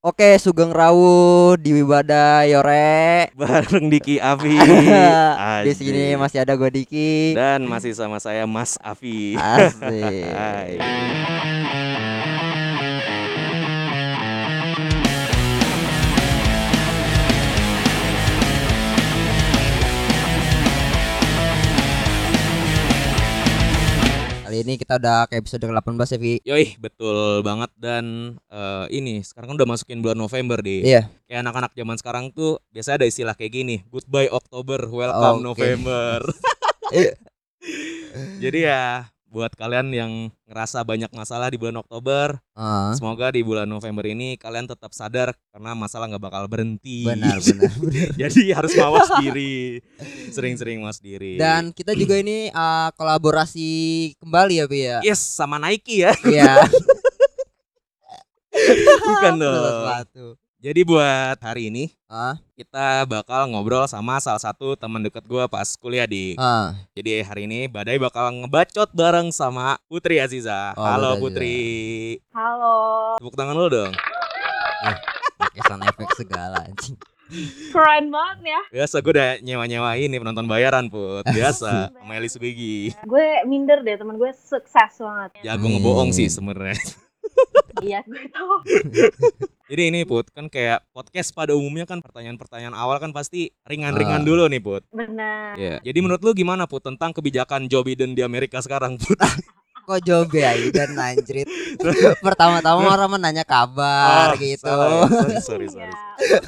[0.00, 3.28] Oke, Sugeng Rawu di Wibada Yore.
[3.36, 4.56] bareng Diki Afi.
[5.68, 7.36] Di sini masih ada gue Diki.
[7.36, 9.36] dan masih sama saya Mas Afi.
[9.36, 10.80] Asik.
[24.60, 26.34] ini kita udah ke episode 18 ya, Vi.
[26.44, 30.84] Yoi, betul banget dan eh, ini sekarang kan udah masukin bulan November di.
[30.84, 31.08] Iya.
[31.24, 35.46] Kayak anak-anak zaman sekarang tuh biasanya ada istilah kayak gini, goodbye Oktober, welcome Oke.
[35.48, 36.18] November.
[38.42, 40.12] Jadi ya buat kalian yang
[40.44, 45.30] ngerasa banyak masalah di bulan Oktober, Ah, semoga di bulan November ini kalian tetap sadar
[45.48, 47.06] karena masalah nggak bakal berhenti.
[47.06, 48.10] benar, benar, benar.
[48.18, 49.78] Jadi harus mawas diri,
[50.28, 51.38] sering-sering mawas diri.
[51.38, 53.70] Dan kita juga ini ah, kolaborasi
[54.18, 54.98] kembali ya, Vi ya.
[55.00, 56.66] yes sama Nike ya, Iya.
[59.06, 60.39] bukan dong.
[60.60, 65.64] Jadi buat hari ini Ah, kita bakal ngobrol sama salah satu teman dekat gua pas
[65.74, 66.36] kuliah di.
[66.36, 66.76] ah.
[66.92, 70.76] Jadi hari ini Badai bakal ngebacot bareng sama Putri Aziza.
[70.76, 71.58] Oh, Halo Putri Putri.
[72.36, 72.76] Halo,
[73.16, 73.92] Tepuk tangan lu dong.
[75.38, 76.96] Pakai sound effect segala anjing.
[77.70, 78.60] keren banget ya.
[78.74, 81.24] Biasa gue udah nyewa-nyewa ini penonton bayaran Put.
[81.32, 82.92] Biasa sama Elis Begi.
[83.00, 85.40] Gue minder deh, teman gue sukses banget.
[85.40, 85.72] Jago Hmm.
[85.72, 86.76] ngebohong sih sebenarnya.
[87.80, 88.54] Iya, gue tahu.
[89.66, 94.26] Jadi ini Put, kan kayak podcast pada umumnya kan pertanyaan-pertanyaan awal kan pasti ringan-ringan Ah.
[94.26, 94.82] dulu nih Put.
[94.90, 95.54] Benar.
[95.54, 95.78] Iya.
[95.80, 99.16] Jadi menurut lu gimana Put tentang kebijakan Joe Biden di Amerika sekarang Put?
[99.80, 101.48] Kok jobe ya dan anjrit.
[102.20, 104.68] Pertama-tama orang menanya kabar Oh, gitu.
[104.68, 105.90] Sorry, sorry, sorry.
[106.20, 106.38] Iya.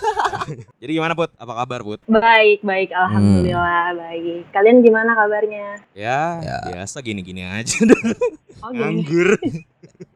[0.79, 1.33] Jadi gimana Put?
[1.37, 2.03] Apa kabar Put?
[2.05, 4.47] Baik, baik, alhamdulillah baik.
[4.49, 5.81] Kalian gimana kabarnya?
[5.91, 6.57] Ya, Ya.
[6.69, 7.79] biasa gini-gini aja.
[8.63, 8.79] Oh, gini.
[9.03, 9.29] Nganggur.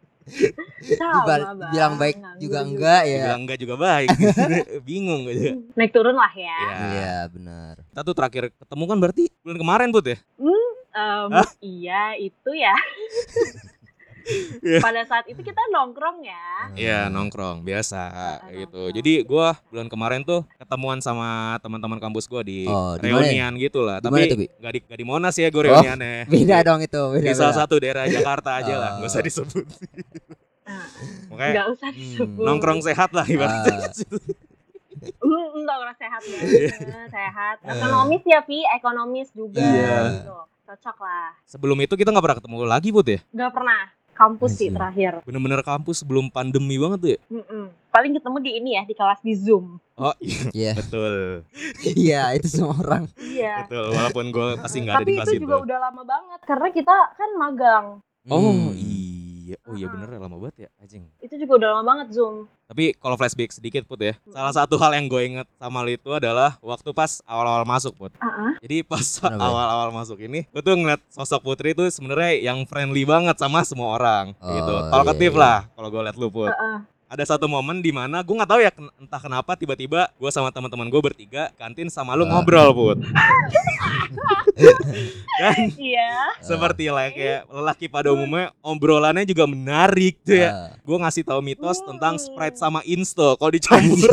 [0.98, 3.24] Sama, bilang baik Nganggur juga enggak ya.
[3.30, 4.08] Bilang enggak juga baik.
[4.86, 5.54] Bingung aja.
[5.78, 6.58] Naik turun lah ya.
[6.58, 6.74] Ya.
[6.90, 7.74] Iya, benar.
[7.86, 10.18] Kita tuh terakhir ketemu kan berarti bulan kemarin Put ya?
[10.96, 11.48] Em, Hah?
[11.60, 12.72] iya, itu ya.
[14.58, 14.78] Iya.
[14.78, 16.46] Pada saat itu kita nongkrong ya.
[16.74, 18.74] Iya nongkrong biasa Ah, gitu.
[18.82, 18.90] nongkrong.
[18.92, 21.28] Jadi gua bulan kemarin tuh ketemuan sama
[21.58, 23.98] teman-teman kampus gua di Oh, reunian gitu lah.
[23.98, 24.46] Tapi Bi?
[24.50, 26.26] nggak di nggak di Monas ya gue Oh, reuniannya.
[26.32, 27.22] Beda dong itu, beda.
[27.22, 27.60] Di salah beda.
[27.62, 29.24] satu daerah Jakarta aja lah, nggak usah Oh.
[29.24, 29.64] disebut.
[30.66, 30.86] Nah,
[31.30, 32.42] Makanya Nggak usah hmm, disebut.
[32.42, 33.78] nongkrong sehat lah ibaratnya.
[33.78, 33.94] Ah.
[35.22, 36.38] Hmm, nongkrong sehat Iya.
[36.74, 37.56] banget, sehat.
[37.62, 39.62] Ekonomis ya, Pi, ekonomis juga.
[39.62, 39.96] Iya.
[40.18, 40.34] Gitu.
[40.66, 41.30] Cocok lah.
[41.44, 43.20] Sebelum itu kita nggak pernah ketemu lagi Put ya.
[43.30, 43.86] Gak pernah
[44.16, 45.20] kampus sih terakhir.
[45.22, 47.20] Bener-bener kampus sebelum pandemi banget tuh ya.
[47.30, 47.68] Mm-mm.
[47.86, 49.76] Paling ketemu di ini ya di kelas di Zoom.
[49.94, 50.72] Oh iya Iya.
[50.74, 51.12] betul,
[51.94, 53.04] Iya, itu semua orang.
[53.16, 53.64] Iya.
[53.64, 53.86] betul.
[53.90, 55.44] Walaupun gue pasti nggak ada Tapi di kelas itu itu.
[55.44, 57.86] juga udah lama banget karena kita kan magang.
[58.26, 58.74] Oh Hmm.
[59.46, 61.06] Iya, oh iya bener ya lama banget ya, anjing.
[61.18, 62.50] Itu juga udah lama banget Zoom.
[62.66, 64.34] Tapi kalau flashback sedikit put ya, Hmm.
[64.34, 68.10] salah satu hal yang gue inget sama lu itu adalah waktu pas awal-awal masuk put.
[68.18, 69.46] Ah, Jadi pas Kenapa ya?
[69.46, 73.94] awal-awal masuk ini, gue tuh ngeliat sosok Putri itu sebenarnya yang friendly banget sama semua
[73.94, 74.74] orang, gitu.
[74.74, 75.44] Oh, Talkative iya, iya.
[75.46, 76.50] lah kalau gue liat lu put.
[76.50, 76.78] Heeh.
[77.06, 80.50] Ada satu momen di mana gue nggak tahu ya ken- entah kenapa tiba-tiba gue sama
[80.50, 82.34] teman-teman gue bertiga kantin sama lu Ah.
[82.34, 82.98] ngobrol put.
[85.38, 86.34] Dan Iya.
[86.40, 90.50] seperti lah kayak lelaki pada umumnya obrolannya juga menarik tuh ya.
[90.50, 90.74] Ah.
[90.80, 91.94] Gue ngasih tahu mitos Hmm.
[91.94, 94.02] tentang Sprite sama Insto kalau dicampur.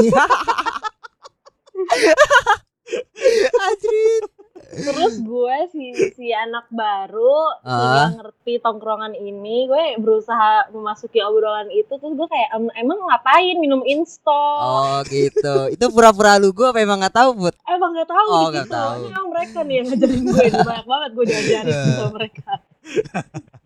[3.64, 4.24] Anjrit.
[4.66, 8.10] Terus gue si si anak baru Ah.
[8.10, 13.56] yang ngerti tongkrongan ini, gue berusaha memasuki obrolan itu terus gue kayak "Em, emang ngapain
[13.56, 14.44] minum insto?
[14.60, 15.70] Oh, gitu.
[15.70, 17.56] Itu pura-pura lu gua apa emang nggak tahu, Put?
[17.66, 18.74] Emang gak tahu Oh, nggak situ.
[18.74, 19.02] tahu.
[19.08, 22.52] Emang mereka nih yang ngajarin gue banyak banget gue diajarin sama mereka.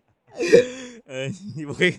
[1.08, 1.32] Eh,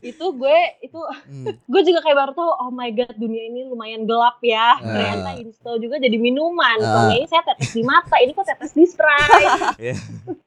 [0.05, 1.49] Itu gue itu Hmm.
[1.71, 4.77] gue juga kayak baru tahu oh my god dunia ini lumayan gelap ya.
[4.77, 4.85] Ah.
[4.85, 6.77] Ternyata insto juga jadi minuman.
[6.77, 9.33] Selama ini saya tetes di mata, ini kok tetes di Sprite.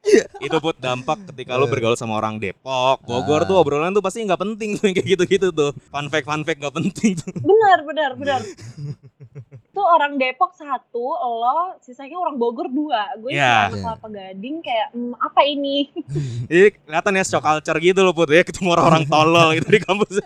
[0.47, 3.45] itu put dampak ketika lu bergaul sama orang Depok, Bogor Ah.
[3.45, 5.75] tuh obrolan tuh pasti nggak penting tuh yang kayak gitu-gitu tuh.
[5.91, 7.35] Fun fact fun fact nggak penting tuh.
[7.35, 8.39] benar, benar, benar.
[9.73, 13.09] Itu orang Depok satu, lo sisanya orang Bogor dua.
[13.17, 13.73] Gue yeah.
[13.73, 15.89] anak Kelapa Gading kayak "Hmm, apa ini?
[16.53, 20.21] Jadi kelihatan ya shock culture gitu loh put ya ketemu orang-orang tolol gitu di kampus.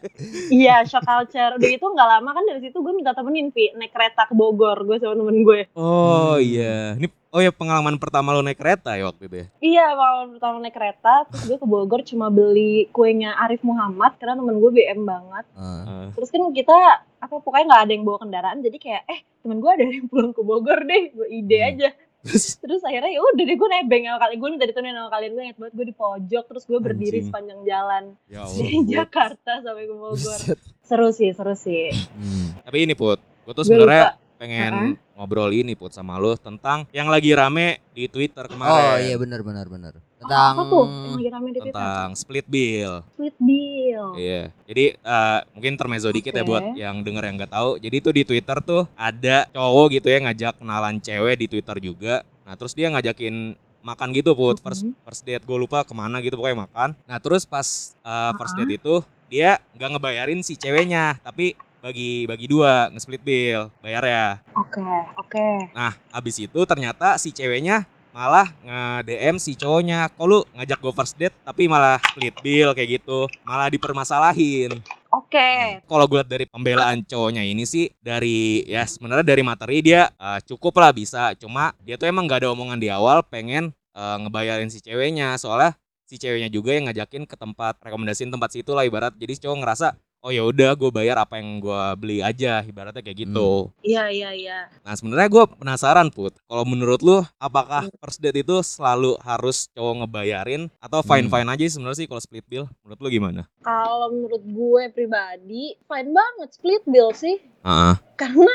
[0.52, 1.56] Iya, shock culture.
[1.56, 4.84] Udah itu nggak lama kan dari situ gue minta temenin Vi naik kereta ke Bogor
[4.84, 5.72] gue sama temen gue.
[5.80, 9.48] Oh iya, ini oh ya pengalaman pertama lo naik kereta ya waktu itu ya.
[9.60, 14.36] Iya, kalau pertama naik kereta, terus gue ke Bogor cuma beli kuenya Arif Muhammad karena
[14.36, 15.46] temen gue BM banget.
[15.54, 15.84] Ah.
[15.84, 16.78] Eh, Terus kan kita
[17.18, 20.32] apa pokoknya nggak ada yang bawa kendaraan, jadi kayak eh temen gue ada yang pulang
[20.32, 21.70] ke Bogor deh, gue ide Hmm.
[21.70, 21.90] aja.
[22.20, 25.32] Terus terus akhirnya ya udah deh gue nebeng sama kalian gue minta ditemenin sama kalian
[25.32, 27.28] gue inget banget gue di pojok terus gue berdiri Anjing.
[27.30, 30.40] sepanjang jalan ya dari Jakarta sampai ke Bogor
[30.82, 32.58] seru sih seru sih Hmm.
[32.60, 35.07] Tapi ini Put, gue tuh Gue sebenarnya pengen Uh-uh.
[35.18, 39.02] Ngobrol ini Put sama lu tentang yang lagi rame di Twitter Oh kemarin.
[39.04, 39.94] iya benar benar benar.
[39.98, 42.94] Oh, Tentang apa tuh yang lagi rame di Twitter tentang split bill.
[43.08, 44.42] split bill Iya.
[44.64, 46.48] Jadi eh, mungkin termezzo dikit ya Oke.
[46.48, 47.72] buat yang denger yang nggak tahu.
[47.78, 52.16] Jadi tuh di Twitter tuh ada cowok gitu ya ngajak kenalan cewek di Twitter juga.
[52.46, 54.94] Nah terus dia ngajakin makan gitu put first Mhm.
[55.02, 56.90] first date gue lupa ke mana gitu pokoknya makan.
[57.04, 57.66] Nah terus pas
[57.96, 58.96] eh, first date itu
[59.28, 61.52] dia nggak ngebayarin si ceweknya tapi
[61.88, 64.28] bagi bagi dua nge-split bill bayar ya.
[64.60, 64.84] oke
[65.24, 65.48] oke.
[65.72, 70.12] Nah abis itu ternyata si ceweknya malah nge-DM si cowoknya.
[70.12, 73.32] Kok lu ngajak gue first date tapi malah split bill kayak gitu.
[73.48, 74.84] Malah dipermasalahin.
[75.16, 75.80] Oke.
[75.88, 80.44] Kalau gue lihat dari pembelaan cowoknya ini sih dari ya sebenarnya dari materi dia eh,
[80.44, 81.32] cukup lah bisa.
[81.40, 85.40] Cuma dia tuh emang nggak ada omongan di awal pengen eh, ngebayarin si ceweknya.
[85.40, 89.16] Soalnya si ceweknya juga yang ngajakin ke tempat rekomendasiin tempat situ lah ibarat.
[89.16, 93.28] Jadi cowok ngerasa oh ya udah gue bayar apa yang gue beli aja ibaratnya kayak
[93.28, 93.72] gitu.
[93.86, 94.60] Iya iya iya.
[94.82, 96.36] Nah sebenarnya gue penasaran put.
[96.50, 101.64] Kalau menurut lu apakah first date itu selalu harus cowok ngebayarin atau fine fine aja
[101.64, 102.66] sih sebenarnya sih kalau split bill?
[102.84, 103.42] Menurut lu gimana?
[103.62, 107.38] Kalau menurut gue pribadi fine banget split bill sih.
[107.68, 107.96] Heeh.
[108.16, 108.54] karena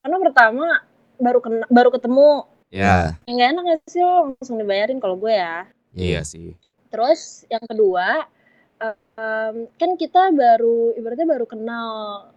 [0.00, 0.66] karena pertama
[1.20, 2.30] baru kena, baru ketemu.
[2.74, 5.70] Ya yang gak enak gak sih lo langsung dibayarin kalau gue ya.
[5.94, 6.58] Iya sih.
[6.90, 8.26] Terus yang kedua
[9.14, 11.88] em, kan kita baru ibaratnya baru kenal.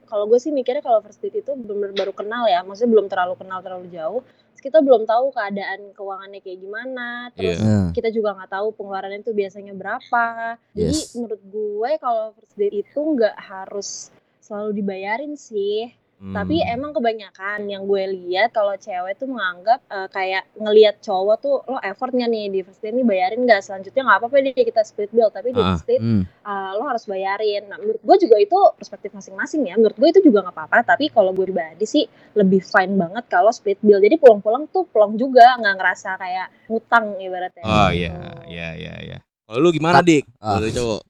[0.07, 2.61] Kalau gue sih mikirnya kalau first date itu benar baru kenal ya.
[2.63, 4.21] Maksudnya belum terlalu kenal terlalu jauh.
[4.53, 7.29] Terus kita belum tahu keadaan keuangannya kayak gimana.
[7.37, 7.65] Terus Iya.
[7.65, 10.25] Nah, kita juga nggak tahu pengeluarannya itu biasanya berapa.
[10.73, 11.13] Jadi Yes.
[11.17, 14.09] menurut gue kalau first date itu nggak harus
[14.41, 16.33] selalu dibayarin sih Hmm.
[16.33, 21.61] tapi emang kebanyakan yang gue lihat kalau cewek tuh menganggap eh, kayak ngelihat cowok tuh
[21.69, 25.13] lo effortnya nih di first date nih bayarin nggak selanjutnya nggak apa-apa deh kita split
[25.13, 25.77] bill tapi di Ah.
[25.77, 26.25] first date hmm.
[26.25, 27.69] eh, lo harus bayarin.
[27.69, 29.77] Nah menurut gue juga itu perspektif masing-masing ya.
[29.77, 30.77] Menurut gue itu juga nggak apa-apa.
[30.95, 32.03] Tapi kalau gue pribadi sih
[32.33, 34.01] lebih fine banget kalau split bill.
[34.01, 37.61] Jadi pulang-pulang tuh pulang juga nggak ngerasa kayak ngutang ibaratnya.
[37.61, 38.09] Oh gitu.
[38.09, 38.15] iya,
[38.49, 39.17] iya, iya, iya.
[39.47, 40.25] Kalau lu gimana, Dik?
[40.41, 40.57] Ah.
[40.57, 41.01] Kalau cowok.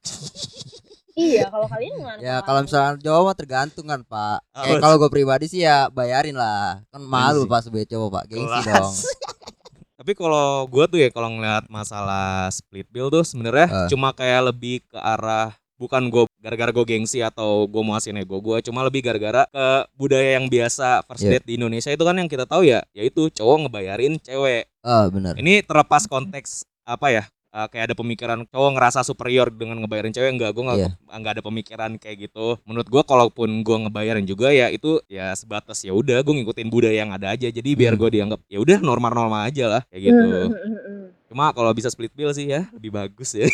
[1.18, 2.18] Iya kalau kalian gimana?
[2.18, 4.38] Ya kalau misalnya cowok mah tergantung kan pak.
[4.48, 6.78] Apa Eh kalau gue pribadi sih ya bayarin lah.
[6.88, 7.50] Kan malu Gengsi.
[7.50, 8.24] pas sebagai cowok pak.
[8.28, 8.70] Gengsi Kelas.
[8.70, 8.94] dong.
[9.98, 13.88] Tapi kalau gua tuh ya kalau ngeliat masalah split bill tuh sebenarnya Ah.
[13.90, 18.38] cuma kayak lebih ke arah bukan gue gara-gara gue gengsi atau gue mau hasilin ego
[18.38, 21.38] gue cuma lebih gara-gara ke budaya yang biasa first Iya.
[21.38, 25.34] date di Indonesia itu kan yang kita tahu ya yaitu cowok ngebayarin cewek Oh benar.
[25.34, 27.24] ini terlepas konteks apa ya
[27.58, 30.50] eh, kayak ada pemikiran cowok ngerasa superior dengan ngebayarin cewek enggak.
[30.52, 30.90] Gue nggak Iya.
[31.10, 32.46] nggak ada pemikiran kayak gitu.
[32.62, 36.94] Menurut gue kalaupun gue ngebayarin juga ya itu ya sebatas ya udah gue ngikutin budaya
[36.96, 37.48] yang ada aja.
[37.48, 38.00] Jadi biar Hmm.
[38.00, 40.26] gue dianggap ya udah normal-normal aja lah kayak gitu.
[40.46, 43.44] Hmm, hmm, cuma kalau bisa split bill sih ya lebih bagus ya.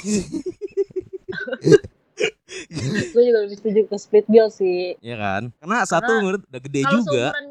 [3.10, 4.94] Gue juga lebih setuju ke split bill sih.
[5.00, 5.50] ya kan?
[5.56, 7.24] Karena satu Karena menurut udah gede Kalau juga.
[7.30, 7.46] seumuran,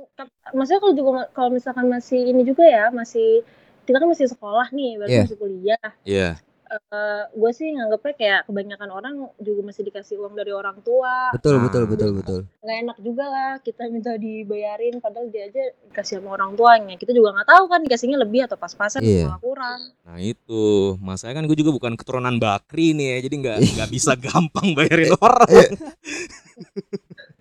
[0.53, 3.44] maksudnya kalau juga kalau misalkan masih ini juga ya masih
[3.83, 5.21] kita kan masih sekolah nih, baru Iya.
[5.24, 5.88] masih kuliah.
[6.03, 6.30] Iya
[6.74, 11.30] Eh, gue sih nganggepnya kayak kebanyakan orang juga masih dikasih uang dari orang tua.
[11.30, 11.69] Betul Ah.
[11.69, 12.39] betul betul betul.
[12.65, 17.13] nggak enak juga lah kita minta dibayarin padahal dia aja dikasih sama orang tuanya kita
[17.13, 19.30] juga nggak tahu kan dikasihnya lebih atau pas-pasan Iya.
[19.30, 20.63] malah kurang nah itu
[20.97, 25.13] masalahnya kan gue juga bukan keturunan bakri nih ya jadi nggak nggak bisa gampang bayarin
[25.13, 25.45] orang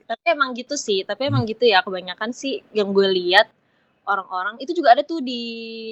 [0.04, 3.48] tapi emang gitu sih tapi emang gitu ya kebanyakan sih yang gue lihat
[4.04, 4.54] orang-orang.
[4.58, 5.42] Itu juga ada tuh di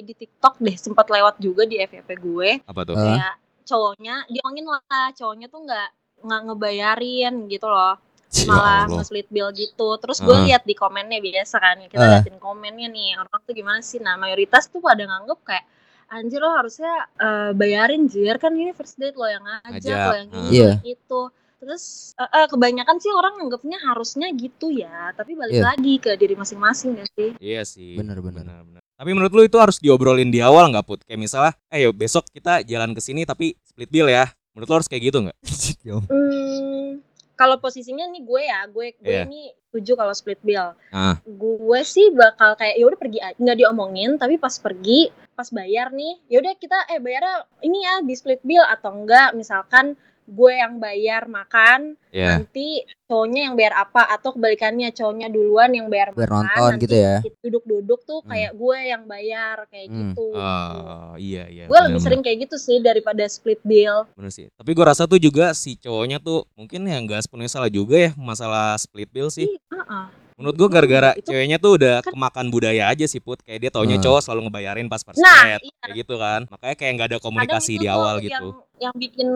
[0.01, 2.49] di TikTok deh sempat lewat juga di FYP gue.
[2.65, 2.95] Apa tuh?
[2.95, 4.81] Kayak cowoknya diomongin lah
[5.13, 5.87] cowoknya tuh nggak
[6.21, 7.95] nggak ngebayarin gitu loh.
[8.31, 9.99] Ya malah nge-split bill gitu.
[9.99, 10.43] Terus gue Ah.
[10.47, 12.09] lihat di komennya biasa kan kita Ah.
[12.15, 13.99] liatin komennya nih orang tuh gimana sih?
[13.99, 15.65] Nah mayoritas tuh pada nganggep kayak
[16.07, 18.35] anjir lo harusnya eh, bayarin jir.
[18.37, 20.47] Kan ini first date lo yang ngajak Ngajak, lo yang ini ah.
[20.47, 20.71] Iya.
[20.85, 21.19] itu
[21.61, 25.65] terus eh, eh, kebanyakan sih orang nganggepnya harusnya gitu ya tapi balik Iya.
[25.69, 27.93] lagi ke diri masing-masing gak sih Iya sih.
[27.93, 28.41] Bener, bener.
[28.41, 28.81] bener.
[28.97, 30.99] Tapi menurut lu itu harus diobrolin di awal nggak put?
[31.01, 34.29] Kayak misalnya, eh yuk besok kita jalan ke sini tapi split bill ya.
[34.53, 35.37] Menurut lu harus kayak gitu nggak?
[35.81, 37.01] Hmm,
[37.33, 39.25] kalau posisinya nih gue ya, gue gue Iya.
[39.25, 40.77] ini setuju kalau split bill.
[40.89, 41.17] Ah.
[41.23, 45.89] Gue sih bakal kayak ya udah pergi aja, nggak diomongin, tapi pas pergi, pas bayar
[45.89, 49.97] nih, ya udah kita eh bayarnya ini ya di split bill atau enggak, misalkan
[50.31, 52.35] gue yang bayar makan, Ya.
[52.35, 56.83] nanti cowoknya yang bayar apa atau kebalikannya cowoknya duluan yang bayar Biar makan, nonton nanti
[56.85, 57.15] gitu ya.
[57.41, 58.31] duduk-duduk tuh Hmm.
[58.31, 59.99] kayak gue yang bayar kayak Hmm.
[60.09, 60.27] gitu.
[60.31, 61.65] Oh iya iya.
[61.67, 64.07] gue lebih sering kayak gitu sih daripada split bill.
[64.13, 64.47] bener sih.
[64.49, 68.11] Tapi gue rasa tuh juga si cowoknya tuh mungkin ya nggak sepenuhnya salah juga ya
[68.15, 69.45] masalah split bill sih.
[69.45, 70.07] Ih, uh-uh.
[70.41, 73.39] Menurut gua gara-gara Itu- ceweknya tuh udah kan- kemakan budaya aja sih Put.
[73.41, 74.03] Kayak dia taunya Hmm.
[74.03, 75.57] cowok selalu ngebayarin pas first Nah, iya.
[75.79, 76.41] Kayak gitu kan.
[76.49, 78.47] Makanya kayak nggak ada komunikasi di awal yang, gitu.
[78.77, 79.27] Yang bikin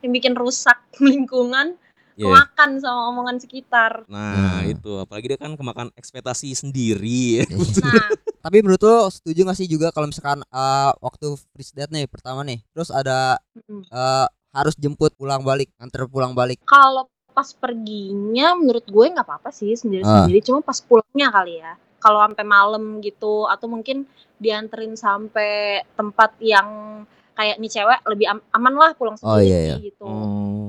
[0.00, 1.76] yang bikin rusak lingkungan,
[2.14, 2.24] Iya.
[2.24, 4.06] kemakan sama omongan sekitar.
[4.06, 4.70] Nah, Hmm.
[4.70, 7.42] itu apalagi dia kan kemakan ekspektasi sendiri.
[7.84, 8.08] Nah,
[8.44, 12.40] Tapi menurut lo setuju gak sih juga kalau misalkan eh, waktu first date nih pertama
[12.40, 13.88] nih, terus ada mm.
[13.88, 16.60] eh, harus jemput pulang balik, antar pulang balik.
[16.62, 21.74] kalau pas perginya menurut gue nggak apa-apa sih sendiri-sendiri, cuma pas pulangnya kali ya.
[21.98, 24.06] Kalau sampai malam gitu atau mungkin
[24.38, 27.02] dianterin sampai tempat yang
[27.34, 29.76] kayak nih cewek lebih am- aman lah pulang Oh, sendiri iya, iya.
[29.82, 30.06] gitu.
[30.06, 30.63] Oh.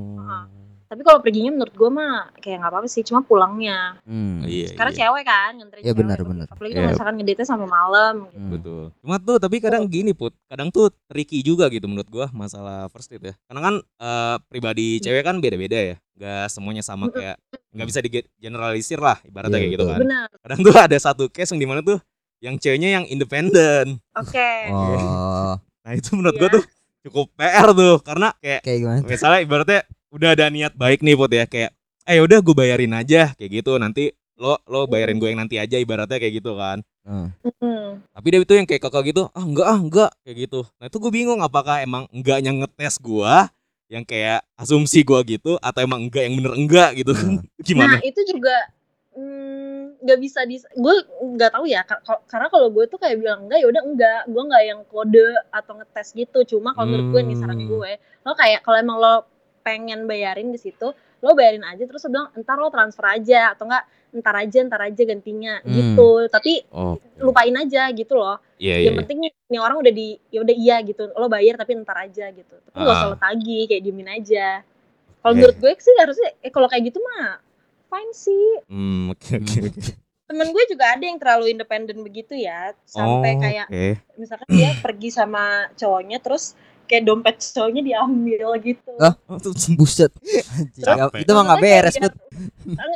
[0.86, 3.98] Tapi kalau perginya menurut gue mah kayak nggak apa-apa sih, cuma pulangnya.
[4.04, 4.42] Hmm.
[4.42, 5.00] Iya, Karena iya.
[5.02, 6.00] cewek kan nganterin Iya, cewek.
[6.00, 6.48] benar, benar.
[6.48, 6.78] Apalagi Iya.
[6.78, 8.38] kalau misalkan ngedate sampai malam gitu.
[8.38, 8.52] Hmm.
[8.52, 8.84] Betul.
[9.00, 13.10] Cuma tuh tapi kadang gini put, kadang tuh tricky juga gitu menurut gua masalah first
[13.10, 13.36] date ya.
[13.44, 15.96] Karena kan eh, pribadi cewek kan beda-beda ya.
[16.16, 17.18] Gak semuanya sama Mm-mm.
[17.18, 17.38] kayak
[17.76, 20.00] nggak bisa di generalisir lah ibaratnya Iya, kayak gitu kan.
[20.00, 20.28] Benar.
[20.40, 22.00] Kadang tuh ada satu case yang di mana tuh
[22.40, 24.00] yang ceweknya yang independen.
[24.14, 24.52] Oke.
[24.70, 26.56] Oh, Nah itu menurut gua Iya.
[26.56, 26.64] tuh
[27.06, 29.00] cukup PR tuh karena kayak kayak gimana?
[29.04, 29.82] misalnya ibaratnya
[30.16, 33.76] udah ada niat baik nih put ya kayak eh udah gue bayarin aja kayak gitu
[33.76, 37.30] nanti lo lo bayarin gue yang nanti aja ibaratnya kayak gitu kan Hmm.
[37.62, 38.02] Mm.
[38.10, 40.98] tapi dia itu yang kayak kakak gitu ah enggak ah enggak kayak gitu nah itu
[40.98, 43.54] gue bingung apakah emang enggaknya ngetes gua
[43.86, 47.46] yang kayak asumsi gua gitu atau emang enggak yang bener enggak gitu Hmm.
[47.68, 48.58] gimana Nah itu juga
[49.14, 50.94] mm, nggak bisa di gue
[51.38, 54.22] nggak tahu ya kar- kar- karena kalau gue tuh kayak bilang enggak ya udah enggak
[54.26, 57.70] gue nggak yang kode atau ngetes gitu cuma kalau menurut gue nih saran Hmm.
[57.70, 59.14] gue lo kayak kalau emang lo
[59.66, 63.66] pengen bayarin di situ lo bayarin aja terus lo bilang entar lo transfer aja atau
[63.66, 63.82] enggak
[64.14, 65.74] entar aja entar aja gantinya Hmm.
[65.74, 66.10] gitu.
[66.30, 68.38] Tapi oh lupain aja gitu loh.
[68.56, 71.74] Iya iya yang penting nih orang udah di ya udah iya gitu lo bayar tapi
[71.74, 72.56] entar aja gitu.
[72.64, 73.12] Tapi nggak usah Ah.
[73.12, 74.62] lo tagih kayak diemin aja.
[75.20, 75.40] Kalau Oke.
[75.42, 77.42] menurut gue sih harusnya eh kalau kayak gitu mah
[77.88, 78.48] fine sih.
[78.70, 79.82] Hmm oke oke oke.
[80.26, 83.68] Temen gue juga ada yang terlalu independen begitu ya sampai Oh, kayak
[84.16, 86.54] misalkan dia pergi sama cowoknya terus
[86.86, 89.14] kayak dompet cowoknya diambil gitu Ah.
[89.26, 90.12] Oh, tuh- Buset.
[91.16, 92.14] Itu mah nggak Maksudnya beres, Put.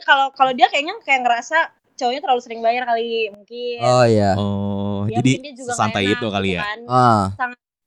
[0.02, 1.58] kalau kalau dia kayaknya kayak ngerasa
[1.94, 4.32] cowoknya terlalu sering bayar kali mungkin Oh iya.
[4.34, 6.80] oh Ya, jadi santai itu kali gitu ya kan.
[6.88, 7.24] Ah,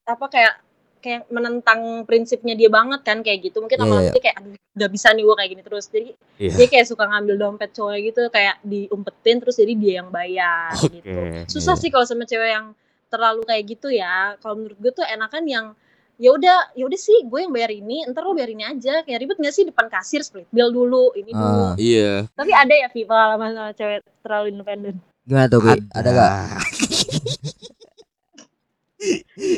[0.05, 0.55] apa kayak
[0.99, 4.13] kayak menentang prinsipnya dia banget kan kayak gitu mungkin Iya, lama-lama iya.
[4.13, 6.53] dia kayak aduh nggak bisa nih gue kayak gini terus jadi Iya.
[6.55, 10.89] dia kayak suka ngambil dompet cowok gitu kayak diumpetin terus jadi dia yang bayar Oke,
[10.95, 11.11] gitu
[11.51, 11.83] susah iya.
[11.83, 12.67] sih kalau sama cewek yang
[13.09, 15.67] terlalu kayak gitu ya kalau menurut gue tuh enakan yang
[16.17, 19.19] ya udah ya udah sih gue yang bayar ini ntar lo bayar ini aja kayak
[19.19, 21.39] ribet gak sih depan kasir split bill dulu ini Ah.
[21.39, 25.79] dulu iya tapi ada ya Vi pengalaman sama cewek terlalu independen gimana tuh, Pi?
[25.89, 26.35] Ada gak?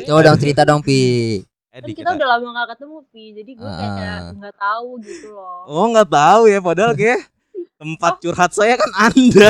[0.04, 1.00] Coba dong cerita dong, Pi.
[1.68, 4.30] Eh, kan kita udah lama gak ketemu Vi jadi gue kayak Ah.
[4.30, 7.24] nggak tahu gitu loh Oh nggak tahu ya padahal kayak
[7.74, 9.48] tempat curhat saya kan anda.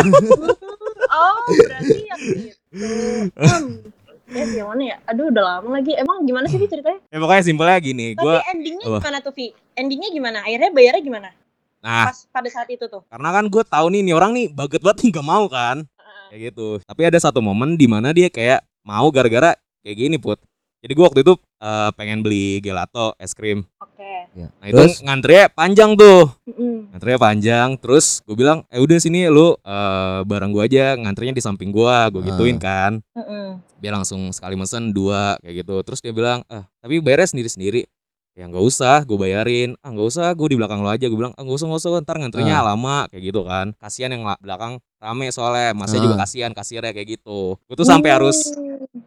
[1.14, 2.56] oh berarti yang gitu
[3.36, 3.92] hmm.
[4.30, 4.96] Ya yang mana ya?
[5.10, 5.92] Aduh udah lama lagi.
[5.96, 7.00] Emang gimana sih Vi ceritanya?
[7.12, 8.98] Ya pokoknya simpelnya gini, tapi gue endingnya apa?
[9.00, 10.38] gimana tuh Vi endingnya gimana?
[10.44, 11.28] Akhirnya bayarnya gimana?
[11.84, 12.08] Nah.
[12.08, 13.04] Pas pada saat itu tuh.
[13.12, 15.76] Karena kan gue tahu nih nih orang nih baget banget nih nggak mau kan?
[16.32, 16.68] Kayak gitu.
[16.82, 19.52] Tapi ada satu momen di mana dia kayak mau gara-gara
[19.84, 20.40] kayak gini put.
[20.80, 23.64] Jadi gue waktu itu eh, pengen beli gelato es krim.
[23.80, 24.50] oke Ya.
[24.52, 24.98] Nah itu Terus?
[25.00, 26.26] ngantrinya panjang tuh.
[26.44, 26.90] Mm-mm.
[26.90, 27.68] Ngantrinya panjang.
[27.78, 31.96] Terus gue bilang, eh udah sini lu eh, barang gue aja ngantrinya di samping gue.
[32.10, 32.26] Gue Ah.
[32.28, 32.98] gituin kan.
[33.14, 33.62] Mm-mm.
[33.76, 37.80] dia langsung sekali mesen dua kayak gitu terus dia bilang ah tapi bayarnya sendiri sendiri
[38.32, 41.30] ya nggak usah gue bayarin ah nggak usah gue di belakang lo aja gue bilang
[41.30, 44.80] ah nggak usah nggak usah ntar ngantrinya lama kayak gitu kan kasihan yang la- belakang
[44.96, 46.24] rame soalnya masnya juga Ah.
[46.24, 48.56] kasihan kasirnya kayak gitu gue tuh sampai harus.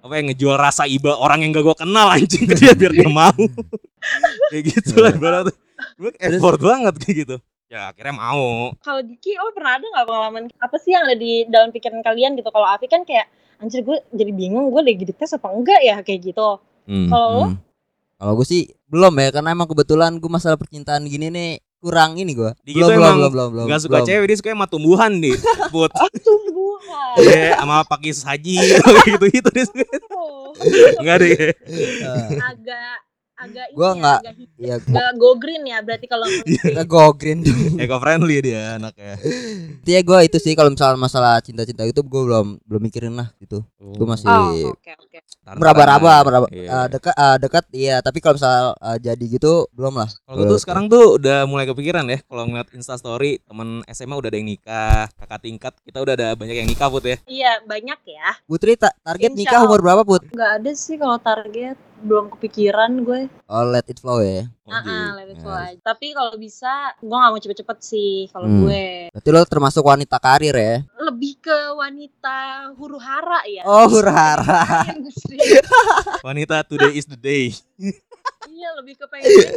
[0.07, 3.09] Apa ya ngejual rasa iba orang yang gak gue kenal anjing ke dia biar dia
[3.11, 3.35] mau
[4.49, 5.53] kayak gitu lah ibaratnya
[5.99, 7.35] gue effort banget kayak gitu
[7.67, 11.43] ya akhirnya mau kalau Diki oh pernah ada nggak pengalaman apa sih yang ada di
[11.45, 13.27] dalam pikiran kalian gitu kalau Afi kan kayak
[13.59, 17.11] anjir gue jadi bingung gue lagi dites apa enggak ya kayak gitu Hmm.
[17.11, 17.59] kalau Hmm.
[18.17, 22.33] Kalau gue sih belum ya karena emang kebetulan gue masalah percintaan gini nih kurang ini
[22.33, 22.49] gue.
[22.65, 23.65] Belum belum belum belum belum.
[23.69, 24.07] nggak suka belum.
[24.07, 25.35] cewek dia suka sama tumbuhan nih
[25.75, 25.91] put
[26.67, 28.55] tumbuhan Iya, sama pakai saji
[29.07, 29.85] gitu gitu dia suka.
[30.11, 30.51] Oh,
[30.99, 31.31] Enggak deh.
[31.33, 32.95] Eh, agak
[33.37, 34.33] agak ini Gua ya, agak.
[34.57, 37.77] Iya, Nggak go green ya berarti kalau kita go green dong.
[37.77, 39.15] Eco friendly dia anaknya.
[39.81, 43.61] Intinya gue itu sih kalau misalnya masalah cinta-cinta itu gue belum belum mikirin lah gitu.
[43.77, 45.17] Gue masih oh oke oke
[45.53, 46.67] meraba-raba, meraba, Iya.
[46.67, 50.09] eh, dekat eh, dekat iya, tapi kalau misalnya eh, jadi gitu belum lah.
[50.19, 54.27] Kalau tuh sekarang tuh udah mulai kepikiran ya kalau ngeliat Insta story temen SMA udah
[54.27, 57.17] ada yang nikah, kakak tingkat kita udah ada banyak yang nikah put ya.
[57.23, 60.27] iya banyak ya Putri ta- target Insya nikah umur berapa, Put?
[60.27, 63.21] nggak ada sih kalau target belum kepikiran gue.
[63.45, 64.45] Oh, let it flow ya.
[64.67, 65.15] Oh, Ah, ah, gitu.
[65.15, 65.79] let it flow aja.
[65.81, 66.67] Tapi kalau bisa,
[66.99, 68.59] gue gak mau cepet-cepet sih kalau Hmm.
[68.61, 68.85] gue.
[69.09, 70.75] Berarti lo termasuk wanita karir ya?
[70.99, 72.37] Lebih ke wanita
[72.75, 73.63] huru hara ya.
[73.63, 74.83] Oh, hurara.
[74.91, 75.39] Industri.
[76.19, 77.55] Wanita today is the day.
[78.47, 79.53] iya lebih ke pengen ini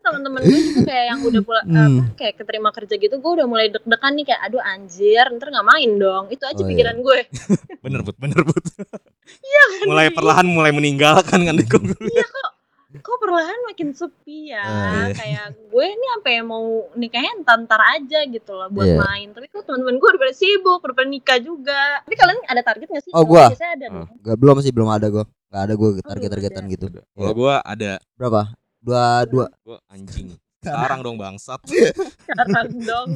[0.00, 1.76] teman-teman gue juga kayak yang udah pula Hmm.
[2.04, 5.64] apa, kayak keterima kerja gitu gue udah mulai deg-degan nih kayak aduh anjir ntar nggak
[5.64, 6.68] main dong itu aja Oh, iya.
[6.68, 7.18] pikiran gue
[7.84, 8.60] Bener but, bener but.
[8.68, 9.86] kan?
[9.86, 12.50] mulai perlahan mulai meninggalkan kan iya kok
[12.98, 14.72] kok perlahan makin sepi ya Ah,
[15.04, 15.12] iya.
[15.12, 18.98] kayak gue nih sampai mau nikahnya ntar aja gitu loh buat Iya.
[18.98, 22.62] main tapi kok teman-teman gue udah pada sibuk udah pada nikah juga tapi kalian ada
[22.62, 24.04] target gak sih Oh, ada Oh.
[24.04, 25.24] dong Gak belum sih, belum ada gue.
[25.48, 26.70] Gak ada gue belum target-targetan ada.
[26.70, 26.86] gitu.
[26.92, 28.40] Kalau gua ada Berapa?
[28.78, 29.46] Dua dua.
[29.62, 30.36] gua anjing.
[30.64, 31.60] Sekarang dong bangsat.
[32.28, 33.08] sekarang dong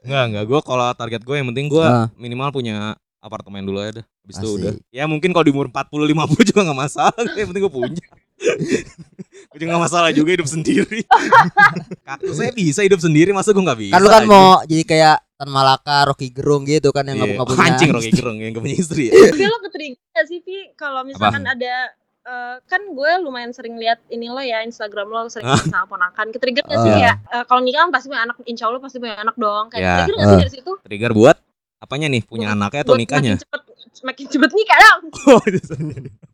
[0.00, 0.44] Enggak, enggak.
[0.46, 2.06] Gua kalau target gue yang penting gua Ah.
[2.14, 4.06] minimal punya apartemen dulu aja dah.
[4.22, 4.72] Habis itu udah.
[4.90, 7.14] Ya mungkin kalau di umur 40 50 juga nggak masalah.
[7.34, 8.02] Yang penting gua punya.
[8.42, 11.04] Gue juga gak masalah juga hidup sendiri.
[12.08, 13.92] Kaktus saya bisa hidup sendiri, masa gue gak bisa?
[13.92, 17.34] Kan lu kan mau jadi kayak Tan Malaka, Rocky Gerung gitu kan yang Iya.
[17.36, 17.62] nggak punya.
[17.64, 19.12] Anjing Rocky Gerung yang gak punya istri ya.
[19.28, 21.74] tapi lo ketrigger gak sih Vi kalau misalkan ada
[22.22, 25.58] eh, kan gue lumayan sering lihat ini lo ya Instagram lo sering Ah.
[25.58, 26.96] sama ponakan ketrigger gak sih Ah.
[26.96, 29.80] kayak eh, kalau nikah kan pasti punya anak insya Allah pasti punya anak dong kayak
[29.80, 29.90] Ya.
[29.98, 31.36] ketrigger gak sih dari situ Trigger buat
[31.76, 32.22] apanya nih?
[32.22, 33.34] Punya Buat- anaknya atau Buat nikahnya?
[33.34, 33.62] makin cepet
[34.02, 35.42] makin cepet nikah dong Oh,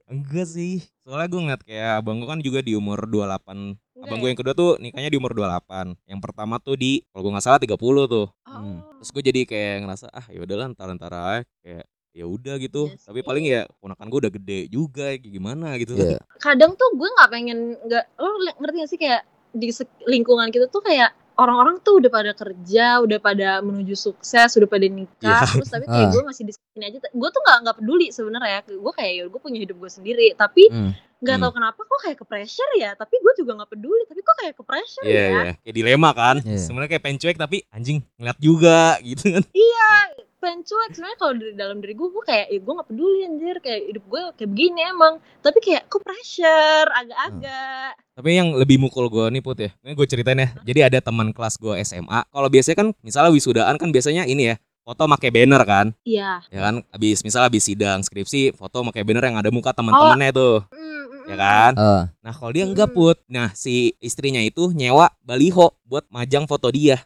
[0.09, 0.81] Enggak sih.
[1.05, 4.55] Soalnya gue ngeliat kayak abang gue kan juga di umur 28 Abang gue yang kedua
[4.55, 7.77] tuh nikahnya di umur 28 Yang pertama tuh di kalau gue nggak salah 30
[8.09, 8.81] tuh Hmm.
[8.81, 8.97] Oh.
[8.99, 11.85] Terus gue jadi kayak ngerasa ah ya udahlah ntar ntar aja kayak
[12.17, 12.91] ya udah gitu.
[12.91, 15.95] Iya Tapi paling ya ponakan gue udah gede juga kayak gimana gitu.
[15.95, 16.19] Iya.
[16.41, 19.23] kadang tuh gue nggak pengen nggak lo ngerti gak sih kayak
[19.55, 19.71] di
[20.09, 24.85] lingkungan kita tuh kayak orang-orang tuh udah pada kerja, udah pada menuju sukses, udah pada
[24.85, 25.55] nikah, Iya.
[25.55, 26.13] terus tapi kayak Ah.
[26.13, 26.99] gue masih di sini aja.
[27.09, 28.59] Gue tuh nggak nggak peduli sebenarnya.
[28.67, 30.93] Gue kayak ya gue punya hidup gue sendiri, tapi Hmm.
[31.19, 31.43] nggak Hmm.
[31.47, 32.91] tahu kenapa kok kayak ke pressure ya.
[32.93, 35.31] Tapi gue juga nggak peduli, tapi kok kayak ke pressure Iya, ya.
[35.31, 35.53] iya.
[35.63, 36.37] Kayak dilema kan.
[36.43, 36.59] Iya.
[36.59, 39.45] Sebenarnya kayak pengen cuek tapi anjing ngeliat juga gitu kan.
[40.39, 43.57] Pengen cuek sebenarnya kalau dari dalam diri gue gue kayak ya gue nggak peduli anjir
[43.59, 49.07] kayak hidup gue kayak begini emang tapi kayak kok pressure agak-agak Tapi yang lebih mukul
[49.07, 49.71] gue nih Put ya.
[49.79, 50.51] Ini gue ceritain ya.
[50.67, 52.27] Jadi ada teman kelas gue SMA.
[52.27, 54.57] Kalau biasanya kan misalnya wisudaan kan biasanya ini ya.
[54.83, 55.95] Foto pakai banner kan.
[56.03, 56.83] iya Ya kan.
[56.91, 60.67] Habis misalnya habis sidang skripsi foto pakai banner yang ada muka teman-temannya tuh.
[60.75, 61.73] Mm, mm, Ya kan?
[61.75, 62.97] Eh, Nah kalau dia enggak Hmm.
[62.99, 67.01] put Nah si istrinya itu nyewa baliho Buat majang foto dia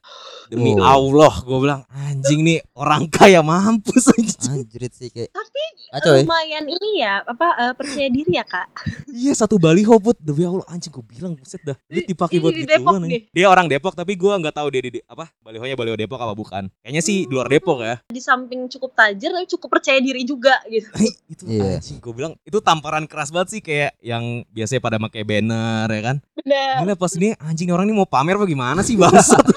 [0.47, 0.81] Demi Oh.
[0.81, 5.31] Allah Gue bilang anjing nih Orang kaya mampus anjing anjrit sih kayak.
[5.31, 6.23] Tapi Kacau ya.
[6.23, 8.65] lumayan ini ya apa eh, percaya diri ya kak
[9.09, 12.63] Iya satu baliho put Demi Allah anjing gue bilang Buset dah Duit dipakai buat di
[12.63, 13.09] gituan Depok nih.
[13.09, 13.21] nih.
[13.33, 16.33] Dia orang Depok Tapi gue nggak tahu dia di, di- Apa Balihonya baliho Depok apa
[16.33, 20.23] bukan Kayaknya sih di luar Depok ya di samping cukup tajir tapi cukup percaya diri
[20.23, 20.89] juga gitu
[21.33, 21.77] Itu Iya.
[21.77, 26.03] anjing Gue bilang Itu tamparan keras banget sih Kayak yang biasanya pada pakai banner ya
[26.13, 29.41] kan bener Gila pas ini anjing orang ini mau pamer apa gimana sih bangsat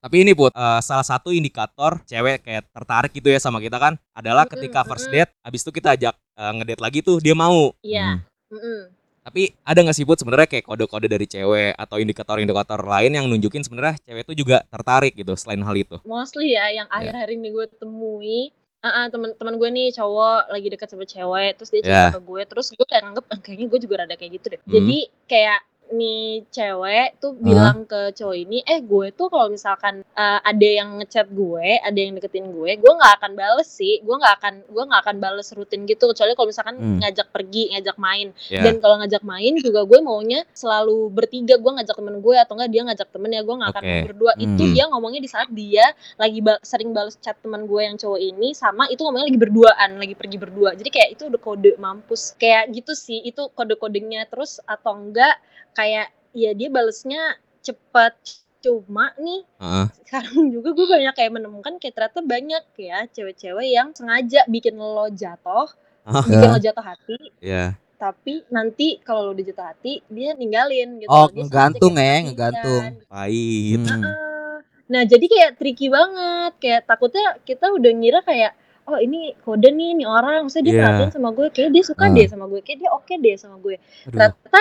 [0.00, 4.00] Tapi ini Put, eh, salah satu indikator cewek kayak tertarik gitu ya sama kita kan
[4.16, 7.76] adalah ketika first date, habis itu kita ajak eh, ngedate lagi tuh dia mau.
[7.84, 8.56] iya Hmm.
[8.58, 8.80] Mm-mm.
[9.20, 13.60] Tapi ada nggak sih Put sebenarnya kayak kode-kode dari cewek atau indikator-indikator lain yang nunjukin
[13.60, 16.00] sebenarnya cewek itu juga tertarik gitu selain hal itu.
[16.08, 20.88] mostly ya yang akhir-akhir ini gue temui ah ah, teman-teman gue nih cowok lagi deket
[20.88, 22.16] sama cewek terus dia cerita Ya.
[22.16, 24.72] ke gue terus gue kayak nganggep "Ah, kayaknya gue juga rada kayak gitu deh Hmm.
[24.72, 25.58] jadi kayak
[25.90, 30.98] nih cewek tuh bilang ke cowok ini eh gue tuh kalau misalkan eh, ada yang
[30.98, 34.82] ngechat gue ada yang deketin gue gue nggak akan bales sih gue nggak akan gue
[34.84, 36.96] nggak akan bales rutin gitu kecuali kalau misalkan Hmm.
[36.98, 38.62] ngajak pergi ngajak main Ya.
[38.62, 42.70] dan kalau ngajak main juga gue maunya selalu bertiga gue ngajak temen gue atau enggak
[42.70, 43.90] dia ngajak temen ya gue nggak akan Oke.
[43.90, 44.72] mau berdua itu Hmm.
[44.72, 45.84] dia ngomongnya di saat dia
[46.16, 49.90] lagi ba- sering balas chat teman gue yang cowok ini sama itu ngomongnya lagi berduaan
[49.96, 54.62] lagi pergi berdua jadi kayak itu udah kode mampus kayak gitu sih itu kode-kodenya terus
[54.64, 55.36] atau enggak
[55.72, 57.22] kayak ya dia balesnya
[57.60, 58.14] cepet
[58.58, 59.86] cuma nih Heeh.
[60.00, 65.08] sekarang juga gue banyak kayak menemukan kayak ternyata banyak ya cewek-cewek yang sengaja bikin lo
[65.10, 65.68] jatuh
[66.00, 66.20] Ah.
[66.22, 67.76] bikin lo jatuh hati Ya.
[67.96, 72.82] tapi nanti kalau lo udah jatuh hati dia ninggalin gitu Oh, Dia ngegantung ya, ngegantung.
[73.06, 73.80] Pahit.
[73.80, 74.56] Heeh.
[74.86, 78.52] nah jadi kayak tricky banget kayak takutnya kita udah ngira kayak
[78.84, 80.82] oh ini kode nih nih orang maksudnya dia Iya.
[80.82, 82.10] perhatian sama gue kayak dia suka Ah.
[82.10, 84.10] deh sama gue kayak dia oke deh sama gue Aduh.
[84.10, 84.60] ternyata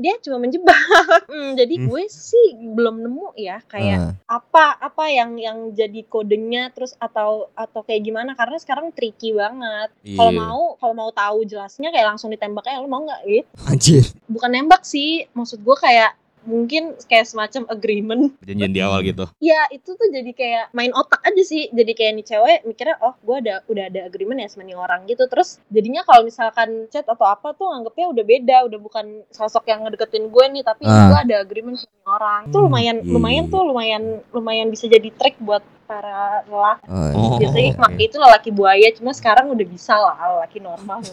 [0.00, 0.72] dia cuma menjebak.
[1.30, 1.86] Hmm, jadi Hmm.
[1.86, 7.48] gue sih belum nemu ya kayak Eh, apa apa yang yang jadi kodenya terus atau
[7.54, 8.32] atau kayak gimana.
[8.32, 9.94] Karena sekarang tricky banget.
[10.10, 10.40] Kalau Iya.
[10.40, 13.22] mau kalau mau tahu jelasnya kayak langsung ditembak aja lo mau nggak?
[13.24, 13.46] Gitu.
[13.62, 14.04] Anjir.
[14.26, 15.28] bukan nembak sih.
[15.30, 19.28] Maksud gue kayak mungkin kayak semacam agreement Perjanjian di awal gitu.
[19.38, 23.12] ya itu tuh jadi kayak main otak aja sih jadi kayak nih cewek mikirnya oh
[23.14, 27.04] gue ada udah ada agreement ya sama nih orang gitu terus jadinya kalau misalkan chat
[27.04, 31.08] atau apa tuh anggapnya udah beda udah bukan sosok yang ngedeketin gue nih tapi Ah.
[31.08, 33.52] gue ada agreement sama nih orang itu lumayan iya, lumayan iya.
[33.52, 37.36] tuh lumayan lumayan bisa jadi trik buat para lelaki Oh, Oh.
[37.36, 37.82] biasanya oke.
[37.82, 41.04] laki itu lelaki buaya cuma sekarang udah bisa lah lelaki normal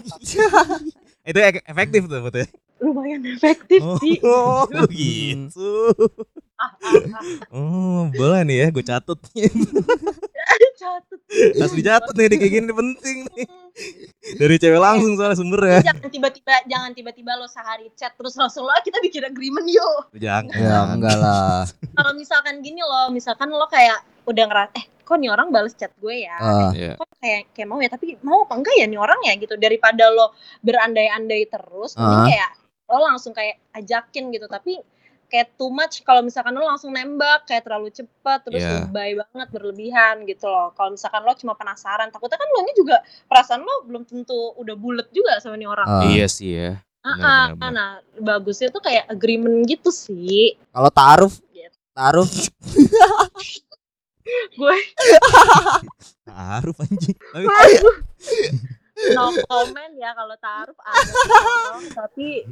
[1.24, 2.48] Itu e- efektif tuh betul.
[2.80, 5.94] Lumayan efektif sih Oh, gitu.
[6.56, 7.24] ah, ah, ah.
[7.50, 9.20] Oh, boleh nih ya, gue catet.
[10.74, 11.20] Catet.
[11.54, 13.48] Harus dicatat nih, kayak gini penting nih.
[14.40, 15.80] Dari cewek langsung soalnya sumbernya.
[15.84, 20.10] jangan tiba-tiba jangan tiba-tiba lo sehari chat terus langsung lo "Ah, kita bikin agreement yuk
[20.14, 20.50] Jangan.
[20.58, 21.62] Ya enggak lah.
[21.92, 25.94] kalau misalkan gini loh misalkan lo kayak udah ngeras eh kok nih orang balas chat
[25.96, 26.70] gue ya Ah.
[26.72, 26.94] Iya.
[26.96, 30.10] kok kayak kayak mau ya tapi mau apa enggak ya nih orang ya gitu daripada
[30.10, 32.26] lo berandai-andai terus mending Ah.
[32.26, 32.50] kayak
[32.88, 34.80] lo langsung kayak ajakin gitu tapi
[35.28, 38.72] kayak too much kalau misalkan lo langsung nembak kayak terlalu cepat terus Iya.
[38.82, 42.96] lebay banget berlebihan gitu loh kalau misalkan lo cuma penasaran takutnya kan lo nya juga
[43.26, 46.04] perasaan lo belum tentu udah bulat juga sama nih orang Ah.
[46.06, 46.72] Iya sih ya.
[47.00, 47.72] Ah, benar, ah, benar, benar.
[47.72, 51.76] nah bagusnya tuh kayak agreement gitu sih Kalau taruh Gitu.
[51.92, 52.28] taruh
[54.54, 54.78] gue
[56.22, 57.16] Taruh anjing.
[57.16, 57.74] Tapi
[59.14, 61.14] no comment ya kalau taruh ada
[62.02, 62.44] tapi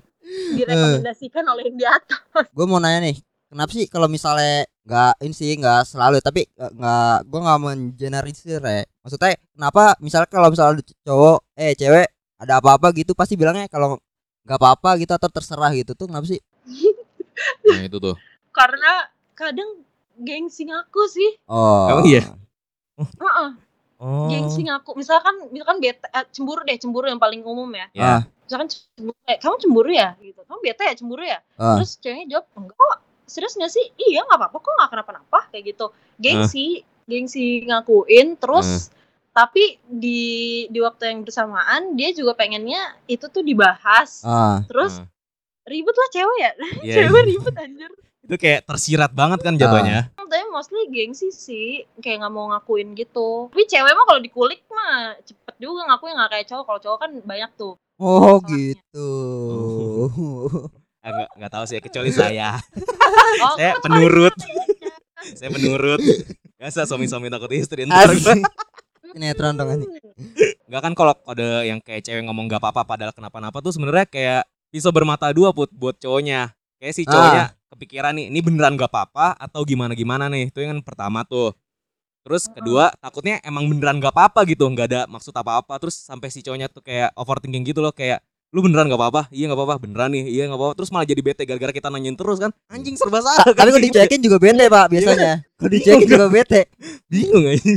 [0.56, 5.34] direkomendasikan oleh yang di atas gue mau nanya nih kenapa sih kalau misalnya nggak ini
[5.34, 11.38] sih nggak selalu tapi nggak- gue nggak mengeneralisir ya maksudnya kenapa misalnya kalau misalnya cowok
[11.56, 13.98] eh cewek ada apa-apa gitu pasti bilangnya kalau
[14.46, 16.42] nggak apa-apa gitu atau terserah gitu tuh kenapa sih
[17.66, 18.16] nah itu tuh.
[18.52, 19.84] karena kadang
[20.16, 22.22] gengsi ngaku sih oh Emang iya?
[22.96, 23.52] Heeh, Oh.
[24.02, 27.88] Gengsi ngaku misalkan misalkan bete eh, cemburu deh cemburu yang paling umum ya.
[27.96, 28.04] Ya.
[28.04, 28.22] Ah.
[28.44, 30.10] misalkan cemburu, eh, kamu cemburu ya?
[30.20, 30.42] Gitu.
[30.44, 31.40] Kamu bete ya cemburu ya?
[31.56, 31.80] Ah.
[31.80, 33.86] terus ceweknya jawab enggak kok serius gak sih?
[33.96, 35.86] Iya nggak apa-apa kok nggak kenapa-napa kayak gitu.
[36.20, 36.66] Gengsi
[37.06, 38.90] gengsi ngakuin terus
[39.32, 40.22] tapi di
[40.72, 44.24] di waktu yang bersamaan dia juga pengennya itu tuh dibahas.
[44.24, 44.64] Ah.
[44.68, 45.08] Terus Ah.
[45.66, 46.52] ribut lah cewek ya.
[46.86, 47.92] Iya, cewek ribut anjir.
[48.26, 50.10] Itu kayak tersirat banget kan jatuhnya.
[50.16, 55.20] tapi mostly gengsi sih kayak nggak mau ngakuin gitu tapi cewek mah kalau dikulik mah
[55.28, 58.56] cepet juga ngakuin nggak kayak cowok kalau cowok kan banyak tuh oh Masalahnya.
[58.56, 59.12] gitu
[61.06, 62.58] Ah, nggak nggak tahu sih kecuali saya.
[63.46, 64.34] oh, Saya penurut.
[65.38, 66.02] Saya penurut.
[66.58, 68.10] Biasa suami-suami takut istri ntar
[69.14, 69.92] sinetron dong anjing.
[70.66, 74.44] Enggak kan kalau kode yang kayak cewek ngomong gak apa-apa padahal kenapa-napa tuh sebenarnya kayak
[74.74, 76.58] pisau bermata dua put buat cowoknya.
[76.82, 80.50] Kayak si cowoknya kepikiran nih, ini beneran gak apa-apa atau gimana-gimana nih.
[80.50, 81.52] Itu yang pertama tuh.
[82.26, 85.78] Terus kedua, takutnya emang beneran gak apa-apa gitu, nggak ada maksud apa-apa.
[85.78, 89.22] Terus sampai si cowoknya tuh kayak overthinking gitu loh, kayak lu beneran gak apa-apa?
[89.30, 90.74] Iya gak apa-apa, beneran nih, iya gak apa-apa.
[90.80, 93.46] Terus malah jadi bete gara-gara kita nanyain terus kan, anjing serba salah.
[93.46, 96.62] tapi kalau dicekin juga bete pak biasanya kalau dicekin juga bete
[97.12, 97.76] bingung aja.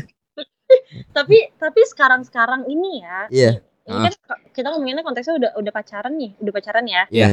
[1.17, 3.51] tapi tapi sekarang sekarang ini ya Iya.
[3.89, 4.15] ini kan
[4.53, 7.29] kita ngomonginnya konteksnya udah udah pacaran nih udah pacaran ya Iya.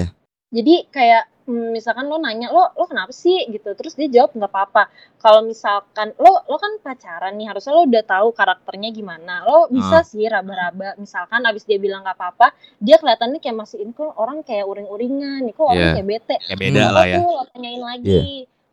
[0.55, 3.43] Jadi kayak hmm, misalkan lo nanya lo lo kenapa sih?
[3.45, 3.67] Gitu.
[3.69, 4.87] Terus dia jawab nggak apa-apa.
[5.17, 9.43] Kalau misalkan lo lo kan pacaran nih harusnya lo udah tahu karakternya gimana.
[9.43, 10.95] Lo bisa sih raba-raba.
[10.95, 15.43] Misalkan abis dia bilang nggak apa-apa dia kelihatannya kayak masih ini kok orang kayak uring-uringan
[15.43, 15.93] nih kok orang Iya.
[15.93, 16.35] kayak bete.
[16.41, 17.15] Ya beda Lo lah ya.
[17.15, 18.23] tuh lo tanyain lagi.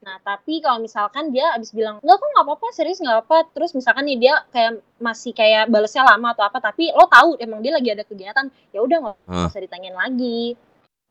[0.03, 3.71] Nah tapi kalau misalkan dia abis bilang nggak kok nggak apa-apa serius nggak apa terus
[3.71, 7.71] misalkan nih dia kayak masih kayak balesnya lama atau apa tapi lo tahu emang dia
[7.71, 9.47] lagi ada kegiatan ya udah nggak Ah.
[9.47, 10.59] usah ditanyain lagi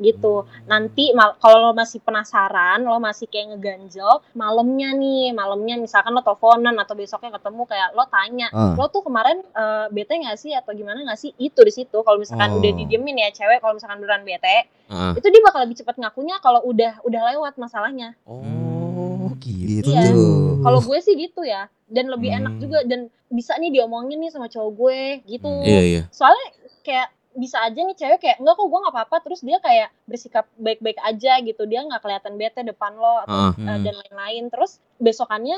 [0.02, 0.36] gitu
[0.66, 6.74] nanti kalau lo masih penasaran lo masih kayak ngeganjel malamnya nih malamnya misalkan lo teleponan
[6.76, 8.74] atau besoknya ketemu kayak lo tanya Ah.
[8.74, 12.18] lo tuh kemarin eh, bete nggak sih atau gimana nggak sih itu di situ kalau
[12.18, 12.58] misalkan Oh.
[12.58, 15.12] udah didiemin ya cewek kalau misalkan beneran bete Heeh.
[15.16, 20.12] itu dia bakal lebih cepat ngakunya kalau udah udah lewat masalahnya Oh, gitu Iya.
[20.60, 22.40] kalau gue sih gitu ya dan lebih Hmm.
[22.42, 26.02] enak juga dan bisa nih diomongin nih sama cowok gue gitu Iya, iya.
[26.10, 26.46] soalnya
[26.82, 30.46] kayak bisa aja nih cewek kayak enggak kok gue nggak apa-apa terus dia kayak bersikap
[30.56, 33.82] baik-baik aja gitu dia nggak kelihatan bete depan lo atau eh, Hmm.
[33.82, 35.56] dan lain-lain terus besokannya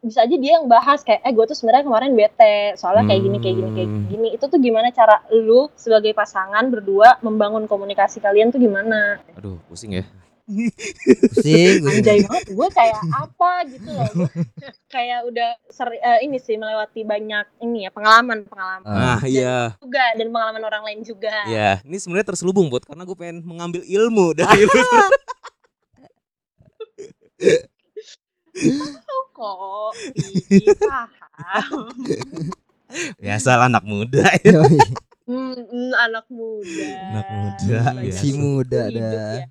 [0.00, 3.36] bisa aja dia yang bahas kayak eh gue tuh sebenarnya kemarin bete soalnya kayak gini
[3.38, 4.04] kayak gini kayak Hmm.
[4.08, 9.60] gini itu tuh gimana cara lu sebagai pasangan berdua membangun komunikasi kalian tuh gimana Aduh,
[9.68, 10.04] pusing ya.
[11.36, 14.28] Sih gue anjay banget gue kayak apa gitu loh Gua
[14.94, 19.16] kayak udah seri- eh, ini sih melewati banyak ini ya pengalaman pengalaman Ah.
[19.16, 19.74] Nah, iya.
[19.76, 23.82] juga dan pengalaman orang lain juga Iya, ini sebenarnya terselubung buat karena gue pengen mengambil
[23.82, 24.80] ilmu dari lu.
[29.32, 29.92] kok
[30.80, 31.88] paham
[33.16, 34.26] Biasa lah anak muda.
[34.42, 34.76] Yoi.
[35.24, 38.12] Hmm, hmm, anak muda Anak muda, ya.
[38.12, 39.46] si muda dah ya.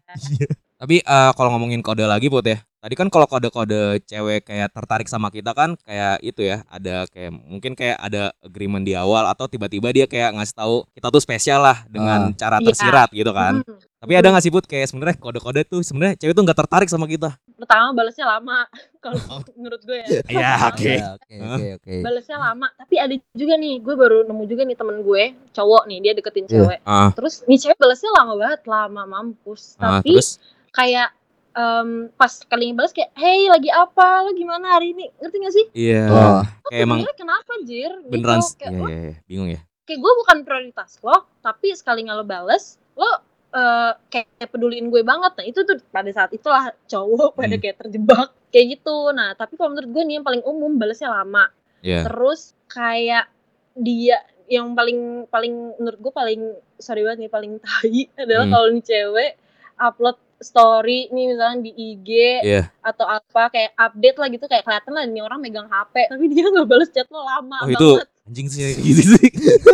[0.79, 2.57] Tapi eh, kalau ngomongin kode lagi Put ya.
[2.79, 7.35] Tadi kan kalau kode-kode cewek kayak tertarik sama kita kan kayak itu ya, ada kayak
[7.35, 11.59] mungkin kayak ada agreement di awal atau tiba-tiba dia kayak ngasih tahu kita tuh spesial
[11.59, 12.71] lah dengan cara Iya.
[12.71, 13.67] tersirat gitu kan.
[13.67, 13.75] Hmm.
[13.99, 17.03] Tapi ada nggak sih Put kayak sebenarnya kode-kode tuh sebenarnya cewek tuh nggak tertarik sama
[17.03, 17.35] kita.
[17.51, 18.63] Pertama balasnya lama
[19.03, 19.43] kalau Oh.
[19.59, 20.07] menurut gue ya.
[20.31, 20.87] Iya, oke.
[20.89, 21.93] Ya, Oke oke oke.
[21.99, 25.97] Balasnya lama, tapi ada juga nih, gue baru nemu juga nih temen gue, cowok nih,
[25.99, 26.51] dia deketin Iya.
[26.55, 26.79] cewek.
[26.87, 29.75] Ah, Terus nih cewek balasnya lama banget, lama mampus.
[29.75, 30.39] ah, Tapi terus
[30.71, 31.09] kayak
[31.51, 35.65] em, pas kali balas kayak, hey lagi apa, lo gimana hari ini, ngerti gak sih?
[35.73, 36.39] iya Oh.
[36.39, 37.91] Lo kayak emang sebenarnya kenapa Jir?
[38.05, 38.53] beneran gitu.
[38.55, 39.61] kayak, iya lo- iya iya, bingung ya.
[39.83, 43.09] kayak gue bukan prioritas lo, tapi sekali nggak lo bales, lo
[43.49, 45.33] eh, kayak peduliin gue banget.
[45.33, 47.59] Nah itu tuh pada saat itulah cowok pada Hmm.
[47.59, 49.09] kayak terjebak kayak gitu.
[49.09, 51.49] Nah tapi kalau menurut gue nih yang paling umum balesnya lama.
[51.81, 52.05] Iya.
[52.05, 53.25] Terus kayak
[53.73, 56.41] dia yang paling paling menurut gue paling
[56.77, 58.53] sorry banget nih paling tai adalah Hmm.
[58.53, 59.31] kalau nih cewek
[59.77, 62.09] upload story nih misalnya di IG
[62.41, 62.63] Iya.
[62.79, 66.45] atau apa kayak update lah gitu kayak kelihatan lah ini orang megang HP tapi dia
[66.45, 69.29] nggak balas chat lo lama Oh itu banget anjing sih gitu sih.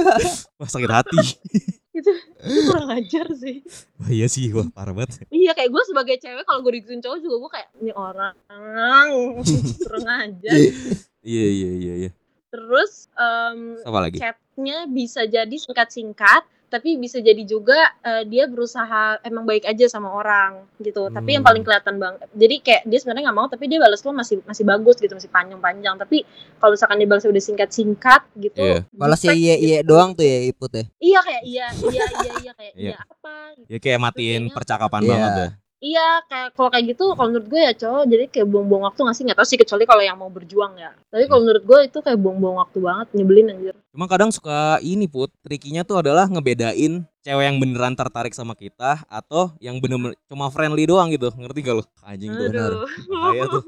[0.57, 1.17] Wah sakit hati.
[1.91, 2.11] itu
[2.43, 3.63] itu kurang ajar sih
[3.95, 5.23] Wah iya sih, wah parah banget.
[5.29, 8.33] iya kayak gue sebagai cewek kalau gue digituin cowok juga gue kayak ini orang
[9.81, 10.55] kurang ajar
[11.21, 12.11] Iya iya iya iya.
[12.47, 14.17] terus em, Apa lagi?
[14.17, 16.43] chatnya bisa jadi singkat-singkat
[16.75, 21.39] tapi bisa jadi juga eh, dia berusaha emang baik aja sama orang gitu tapi yang
[21.39, 21.49] Hmm.
[21.49, 24.63] paling kelihatan banget jadi kayak dia sebenarnya nggak mau tapi dia balas lo masih masih
[24.63, 28.79] bagus gitu masih panjang-panjang tapi kalau misalkan dia balasnya udah singkat-singkat gitu Iya.
[28.91, 29.65] Balas ya iya gitu.
[29.65, 30.83] iya doang tuh ya Iput ya.
[30.99, 32.91] iya kayak iya iya iya iya kayak Iya.
[32.91, 33.33] iya apa
[33.65, 35.09] Ya kayak matiin Kayaknya- percakapan Iya.
[35.09, 35.49] banget ya.
[35.85, 39.13] Iya, kayak kalau kayak gitu kalau menurut gue ya cowok jadi kayak buang-buang waktu nggak
[39.13, 40.89] sih nggak tahu sih kecuali kalau yang mau berjuang ya.
[41.13, 43.75] Tapi kalau menurut gue itu kayak buang-buang waktu banget, nyebelin anjir.
[43.93, 49.05] Cuma kadang suka ini put, trikinya tuh adalah ngebedain cewek yang beneran tertarik sama kita
[49.05, 51.29] atau yang bener-bener cuma friendly doang gitu.
[51.29, 51.83] Ngerti gak lo?
[52.01, 52.49] Anjing tuh.
[52.49, 52.71] benar.
[52.71, 52.89] Aduh.
[53.11, 53.61] Bahaya tuh.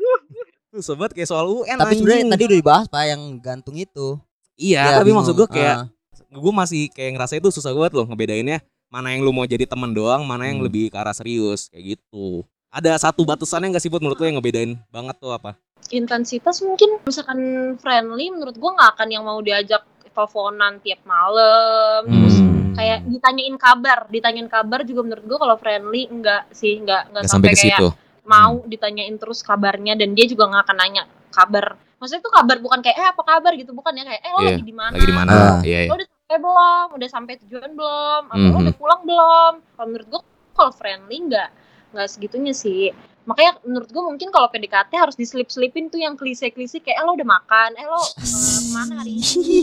[0.68, 4.18] Tuh sobat kayak soal UN Tapi sebenarnya tadi udah dibahas pak yang gantung itu.
[4.58, 5.22] Iya, Ya, tapi bingung.
[5.22, 5.88] maksud gue kayak Ah.
[6.28, 9.92] gue masih kayak ngerasa itu susah banget loh ngebedainnya mana yang lu mau jadi teman
[9.92, 10.68] doang, mana yang Hmm.
[10.68, 12.44] lebih ke arah serius kayak gitu.
[12.68, 15.56] Ada satu batasannya nggak sih buat menurut lu yang ngebedain banget tuh apa?
[15.88, 17.40] Intensitas mungkin misalkan
[17.78, 22.04] friendly menurut gue nggak akan yang mau diajak teleponan tiap malam.
[22.06, 22.74] Terus Hmm.
[22.74, 27.32] kayak ditanyain kabar, ditanyain kabar juga menurut gue kalau friendly enggak sih, enggak enggak Nggak
[27.32, 27.88] sampai, sampai ke kayak situ.
[28.24, 31.66] mau ditanyain terus kabarnya dan dia juga nggak akan nanya kabar.
[31.98, 34.50] Maksudnya tuh kabar bukan kayak eh apa kabar gitu, bukan ya kayak eh lo Iya,
[34.52, 34.94] lagi di mana?
[34.94, 35.32] Lagi di mana?
[35.32, 35.56] Ah.
[35.64, 35.90] Iya, iya.
[35.90, 38.64] lo udah sampai belum udah sampai tujuan belum atau lo Mhm.
[38.68, 41.50] udah pulang belum kalau menurut gue kalau friendly nggak
[41.96, 42.92] nggak segitunya sih
[43.24, 47.24] makanya menurut gue mungkin kalau PDKT harus diselip-selipin tuh yang klise-klise kayak eh, lo udah
[47.26, 48.28] makan eh lo eh,
[48.60, 49.56] ke mana hari ini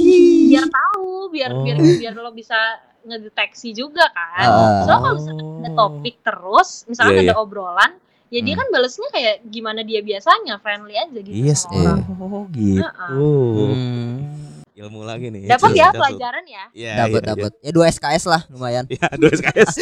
[0.48, 1.60] biar tahu biar Oh.
[1.60, 2.56] biar biar lo bisa
[3.04, 4.88] ngedeteksi juga kan Ah.
[4.88, 7.36] soalnya kalau misalkan ada topik terus misalkan Iya, ada iya.
[7.38, 7.92] obrolan
[8.30, 8.60] ya dia Hmm.
[8.64, 11.92] kan balesnya kayak gimana dia biasanya friendly aja gitu Iya, sama iya.
[11.92, 12.80] orang Oh, gitu.
[12.88, 14.43] Hmm.
[14.74, 15.46] Ilmu lagi nih.
[15.46, 16.00] dapat Catat, ya catat.
[16.02, 17.52] pelajaran ya Iya, Dapat iya, dapat.
[17.62, 18.84] Ya dua SKS lah lumayan.
[18.90, 19.74] Iya, dua SKS.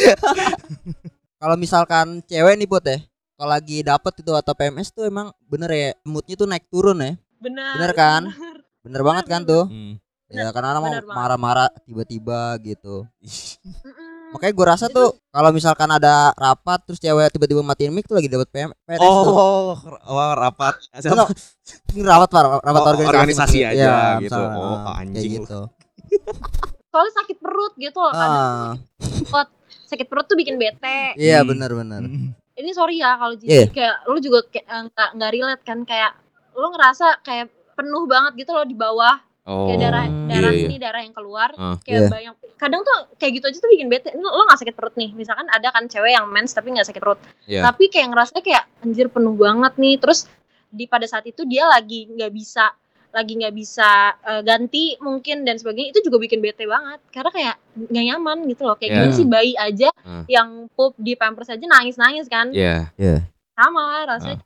[1.41, 3.01] Kalau misalkan cewek nih Put ya.
[3.33, 7.17] Kalau lagi dapet itu atau PMS tuh emang bener ya moodnya tuh naik turun ya.
[7.41, 8.23] benar Bener kan?
[8.85, 9.65] Bener banget kan tuh.
[9.65, 9.97] Hmm.
[10.29, 13.09] Ya karena orang mau bener marah-marah tiba-tiba gitu.
[14.33, 18.25] Makanya gue rasa tuh kalau misalkan ada rapat terus cewek tiba-tiba matiin mic tuh lagi
[18.25, 19.29] dapat PM PNS tuh.
[19.29, 20.73] Oh, oh, rapat.
[21.93, 24.33] Ini rapat Pak, rapat Oh, organisasi, organisasi aja Iya, gitu.
[24.35, 25.59] misalnya, Oh, anjing gitu.
[26.89, 28.77] soalnya sakit perut gitu loh Ah,
[29.87, 31.49] sakit perut tuh bikin bete iya Hmm.
[31.49, 32.01] benar-benar.
[32.53, 33.65] ini sorry ya kalau jadi Iya.
[33.73, 36.11] kayak lu juga kayak eh, nggak nggak relate kan kayak
[36.53, 39.67] lu ngerasa kayak penuh banget gitu loh di bawah Oh.
[39.67, 40.65] kayak darah Hmm, darah iya, iya.
[40.65, 41.75] ini darah yang keluar Ah.
[41.83, 42.09] kayak Iya.
[42.09, 45.11] banyak kadang tuh kayak gitu aja tuh bikin bete lu, lu gak sakit perut nih
[45.11, 47.59] misalkan ada kan cewek yang mens tapi nggak sakit perut Iya.
[47.61, 50.31] tapi kayak ngerasa kayak anjir penuh banget nih terus
[50.67, 52.71] di pada saat itu dia lagi nggak bisa
[53.11, 57.55] lagi nggak bisa eh, ganti mungkin dan sebagainya itu juga bikin bete banget karena kayak
[57.85, 58.97] nggak nyaman gitu loh kayak Iya.
[58.97, 60.23] gimana sih bayi aja Hmm.
[60.25, 62.87] yang pup di pampers aja nangis nangis kan Iya.
[63.51, 64.39] sama rasanya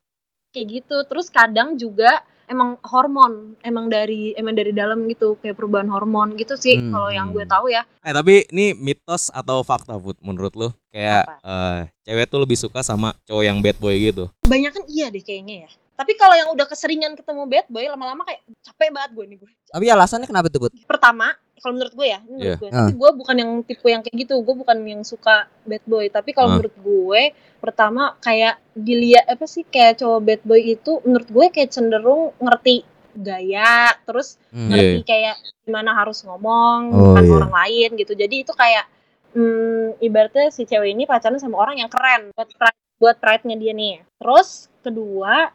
[0.49, 5.87] kayak gitu terus kadang juga emang hormon emang dari emang dari dalam gitu kayak perubahan
[5.87, 6.89] hormon gitu sih Hmm.
[6.89, 10.69] kalau yang gue tahu ya Eh tapi ini mitos atau fakta Put menurut lu?
[10.89, 14.31] Kayak eh, cewek tuh lebih suka sama cowok yang bad boy gitu.
[14.41, 18.41] kebanyakan iya deh kayaknya ya tapi kalau yang udah keseringan ketemu bad boy lama-lama kayak
[18.61, 20.73] capek banget gue nih gue Tapi alasannya kenapa tuh, Put?
[20.85, 22.55] pertama kalau menurut gue ya menurut Iya.
[22.55, 22.75] gue Ah.
[22.79, 26.29] tapi gue bukan yang tipe yang kayak gitu gue bukan yang suka bad boy tapi
[26.31, 26.53] kalau Ah.
[26.55, 27.21] menurut gue
[27.57, 32.85] pertama kayak dilihat apa sih kayak cowok bad boy itu menurut gue kayak cenderung ngerti
[33.13, 34.37] gaya terus.
[34.49, 34.69] Iya.
[34.69, 37.33] ngerti kayak gimana harus ngomong Oh, depan iya.
[37.35, 38.85] orang lain gitu jadi itu kayak
[39.29, 43.69] hmm, ibaratnya si cewek ini pacaran sama orang yang keren buat pra- buat pride-nya dia
[43.71, 44.01] nih.
[44.17, 44.49] Terus
[44.81, 45.53] kedua,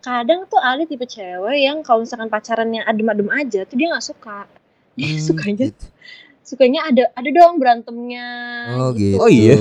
[0.00, 4.50] kadang tuh ada tipe cewek yang kalau misalkan pacarannya adem-adem aja tuh dia nggak suka.
[5.00, 5.84] Hmm, sukanya gitu.
[6.44, 8.28] sukanya ada ada dong berantemnya
[8.78, 9.18] Oh gitu.
[9.18, 9.56] Oh, iya?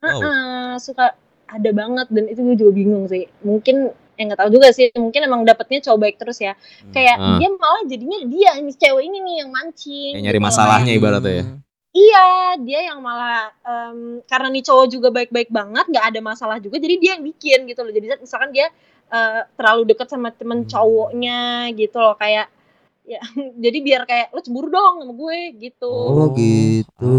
[0.00, 3.28] Heeh, suka ada banget dan itu gue juga bingung sih.
[3.40, 6.52] Mungkin yang nggak tahu juga sih, mungkin emang dapetnya cowok baik terus ya.
[6.92, 7.36] Kayak Ah.
[7.40, 10.12] dia malah jadinya dia ini cewek ini nih yang mancing.
[10.16, 10.46] Kayak nyari gitu.
[10.46, 11.44] masalahnya Kayak, ibaratnya ya.
[11.44, 11.58] Hmm.
[11.90, 12.26] Iya,
[12.62, 16.94] dia yang malah em, karena nih cowok juga baik-baik banget, nggak ada masalah juga, jadi
[17.02, 17.90] dia yang bikin gitu loh.
[17.90, 18.70] Jadi misalkan dia
[19.10, 20.70] eh, terlalu dekat sama temen Hmm.
[20.70, 22.46] cowoknya gitu loh, kayak
[23.10, 23.18] ya
[23.64, 25.90] jadi biar kayak lo cemburu dong sama gue gitu.
[25.90, 27.14] Oh gitu.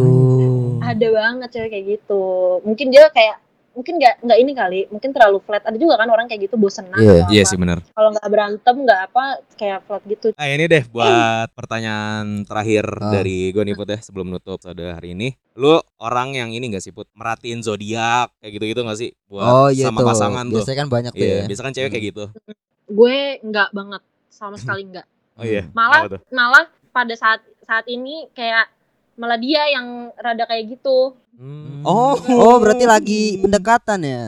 [0.79, 2.23] Ada banget cewek kayak gitu.
[2.63, 3.37] Mungkin dia kayak
[3.71, 5.63] mungkin nggak nggak ini kali, mungkin terlalu flat.
[5.63, 7.23] Ada juga kan orang kayak gitu bosenan Iya.
[7.23, 7.49] atau Iya apa.
[7.49, 7.77] sih benar.
[7.89, 9.23] Kalau nggak berantem nggak apa
[9.55, 10.27] kayak flat gitu.
[10.33, 13.11] Ah ini deh buat pertanyaan terakhir Ah.
[13.13, 15.31] dari gue nih Put ya sebelum nutup episode hari ini.
[15.53, 17.07] Lu orang yang ini gak sih Put?
[17.13, 19.11] Merhatiin zodiak kayak gitu-gitu gak sih?
[19.25, 20.07] Buat Oh iya sama tuh.
[20.09, 20.55] pasangan tuh.
[20.57, 21.43] Biasanya kan banyak tuh Iya, ya.
[21.45, 22.25] biasa kan cewek kayak gitu.
[22.89, 25.07] Gue nggak banget sama sekali nggak.
[25.41, 25.63] Oh iya.
[25.71, 26.21] Malah Apa tuh?
[26.29, 28.69] malah pada saat saat ini kayak
[29.13, 31.17] malah dia yang rada kayak gitu.
[31.33, 31.81] Hmm.
[31.81, 32.13] Oh.
[32.29, 34.23] Oh, berarti lagi pendekatan ya.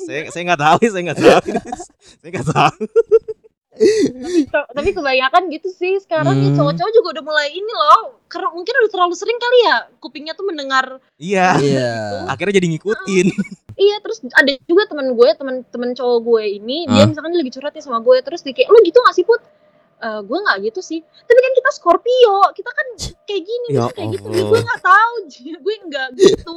[0.00, 1.48] saya saya nggak tahu, saya nggak tahu.
[2.18, 2.82] saya nggak tahu.
[3.78, 6.56] tapi, tapi kebanyakan gitu sih sekarang ya Hmm.
[6.58, 8.18] cowok-cowok juga udah mulai ini loh.
[8.26, 10.98] Karena mungkin udah terlalu sering kali ya kupingnya tuh mendengar.
[11.16, 11.54] Iya.
[11.58, 11.90] Iya.
[12.26, 13.26] Akhirnya jadi ngikutin.
[13.78, 17.06] Iya terus ada juga teman gue teman-teman cowok gue ini dia Ah.
[17.06, 19.38] misalkan dia lagi curhat nih sama gue terus dia kayak lu gitu gak sih put?
[19.98, 22.86] Eh, gue nggak gitu sih tapi kan kita Scorpio kita kan
[23.26, 25.14] kayak gini Ya kita kayak gitu gue nggak tahu
[25.64, 26.54] gue nggak gitu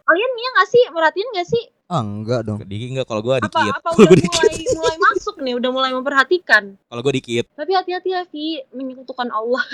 [0.00, 2.60] kalian nih nggak sih merhatiin nggak sih Ah, enggak dong.
[2.68, 3.72] Dikit enggak kalau gue apa dikit.
[3.72, 4.28] apa Kalau udah dikit.
[4.44, 7.44] mulai mulai masuk nih udah mulai memperhatikan Kalau gue dikit.
[7.50, 9.64] tapi hati-hati ya Vi menyekutukan Allah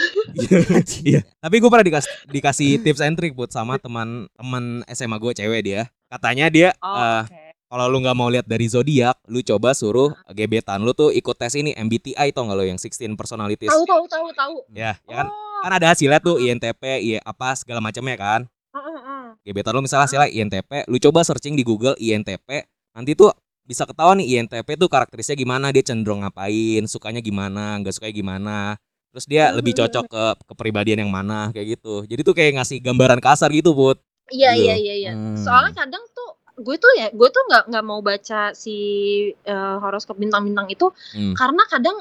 [1.03, 1.27] Iya.
[1.27, 5.61] Tapi gue pernah dikasih dikasih tips and trick buat sama teman teman SMA gue cewek
[5.65, 5.91] dia.
[6.07, 7.44] Katanya dia oh, eh, oke
[7.75, 11.59] kalau lu nggak mau lihat dari zodiak, lu coba suruh gebetan lu tuh ikut tes
[11.59, 13.67] ini MBTI tau nggak lo yang 16 personalities.
[13.67, 15.27] tahu tahu tahu tahu Ya, ya kan?
[15.27, 18.41] oh, Kan ada hasilnya tuh INTP, iya apa segala macamnya kan.
[19.43, 22.63] Gebetan lu misalnya hasilnya INTP, lu coba searching di Google INTP,
[22.95, 23.35] nanti tuh
[23.67, 28.57] bisa ketahuan nih INTP tuh karakterisnya gimana, dia cenderung ngapain, sukanya gimana, nggak sukanya gimana.
[29.11, 32.07] Terus dia lebih cocok ke kepribadian yang mana kayak gitu.
[32.07, 33.99] Jadi tuh kayak ngasih gambaran kasar gitu, Put.
[34.31, 34.65] Iya Gitu.
[34.65, 35.13] iya iya iya.
[35.13, 35.37] Hmm.
[35.37, 38.77] Soalnya kadang tuh gue tuh ya gue tuh nggak nggak mau baca si
[39.35, 41.35] eh, horoskop bintang-bintang itu Hmm.
[41.35, 41.97] karena kadang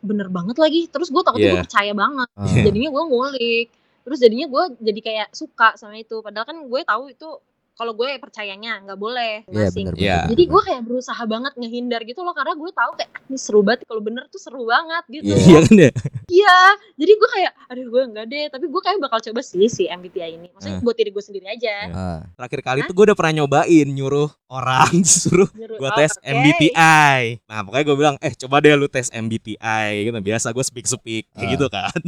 [0.00, 0.90] bener banget lagi.
[0.90, 1.54] Terus gue takutnya Iya.
[1.54, 2.28] gue percaya banget.
[2.34, 2.50] Ah.
[2.50, 3.68] Jadinya gue ngulik.
[4.02, 6.18] Terus jadinya gue jadi kayak suka sama itu.
[6.18, 7.28] Padahal kan gue tahu itu
[7.72, 9.86] kalau gue percayanya nggak boleh Iya masing.
[9.86, 9.94] benar.
[9.94, 10.16] Iya.
[10.18, 13.36] benar, Jadi gue kayak berusaha banget ngehindar gitu loh karena gue tahu kayak "Ah, ini
[13.36, 15.24] seru banget kalau bener tuh seru banget gitu.
[15.26, 15.36] Iya.
[15.42, 15.90] Iya kan ya?
[16.28, 16.58] Iya,
[16.94, 20.30] jadi gue kayak, aduh gue enggak deh, tapi gue kayak bakal coba sih si MBTI
[20.34, 20.48] ini.
[20.50, 20.82] Maksudnya Eh.
[20.82, 21.74] buat diri gue sendiri aja.
[21.90, 22.20] Ah.
[22.34, 26.24] Terakhir kali tuh gue udah pernah nyobain nyuruh orang suruh gue oh, tes oke.
[26.24, 27.42] MBTI.
[27.42, 29.56] Nah pokoknya gue bilang, eh coba deh lu tes MBTI
[30.04, 30.14] gitu.
[30.14, 31.50] Biasa gue speak speak kayak Ah.
[31.50, 32.00] gitu kan.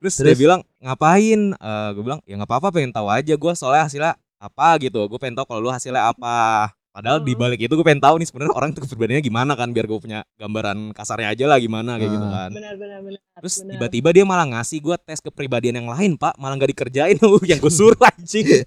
[0.00, 0.26] Terus, Terus?
[0.26, 1.40] dia bilang ngapain?
[1.52, 5.04] Eh gue bilang ya nggak apa-apa pengen tahu aja gue soalnya hasilnya apa gitu.
[5.06, 6.72] Gue pengen tahu kalau lu hasilnya apa.
[6.90, 7.42] Padahal di Hmm.
[7.46, 10.26] balik itu gue pengen tahu nih sebenarnya orang tuh kepribadiannya gimana kan biar gue punya
[10.34, 12.32] gambaran kasarnya aja lah gimana kayak gitu Ah.
[12.34, 12.50] kan.
[12.50, 13.20] Benar, benar, benar.
[13.38, 13.72] Terus benar.
[13.78, 17.62] tiba-tiba dia malah ngasih gue tes kepribadian yang lain pak Malah gak dikerjain lu yang
[17.62, 18.66] gue suruh anjing.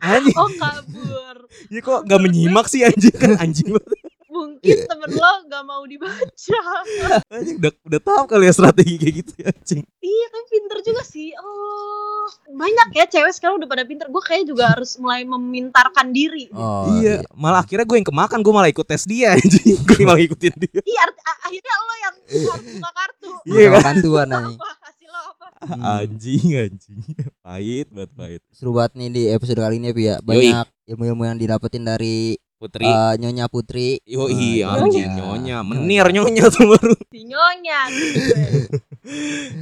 [0.00, 1.36] Anjing Oh kabur.
[1.68, 3.96] Ya kok gak menyimak sih anjing kan anjing banget
[4.30, 6.60] Mungkin temen lo gak mau dibaca.
[7.34, 11.02] Anjing udah, udah tahu kali ya strategi kayak gitu ya anjing iya, tapi pinter juga
[11.02, 11.34] sih.
[11.36, 12.24] Oh,
[12.60, 14.06] banyak ya cewek sekarang udah pada pinter.
[14.06, 16.52] Gue kayak juga harus mulai memintarkan diri.
[16.52, 20.20] Oh, Iya malah akhirnya gue yang kemakan gue malah ikut tes dia anjing Gue malah
[20.20, 21.02] ikutin dia Iya,
[21.40, 22.14] akhirnya lo yang
[22.46, 23.30] harus buka kartu.
[23.46, 23.82] Iya kan?
[23.82, 24.54] bantuan nih.
[24.54, 25.46] Apa hasil lo apa?
[25.60, 25.82] Hmm.
[25.98, 27.00] Anjing anjing
[27.44, 30.20] Pahit banget pahit Seru banget nih di episode kali ini ya.
[30.20, 34.04] Banyak ilmu-ilmu yang didapetin dari Putri eh, Nyonya Putri.
[34.04, 34.84] Yo Ah, iya Nyonya.
[34.84, 37.78] anjing nyonya Menir nyonya tuh baru Si nyonya.
[37.88, 38.20] gitu.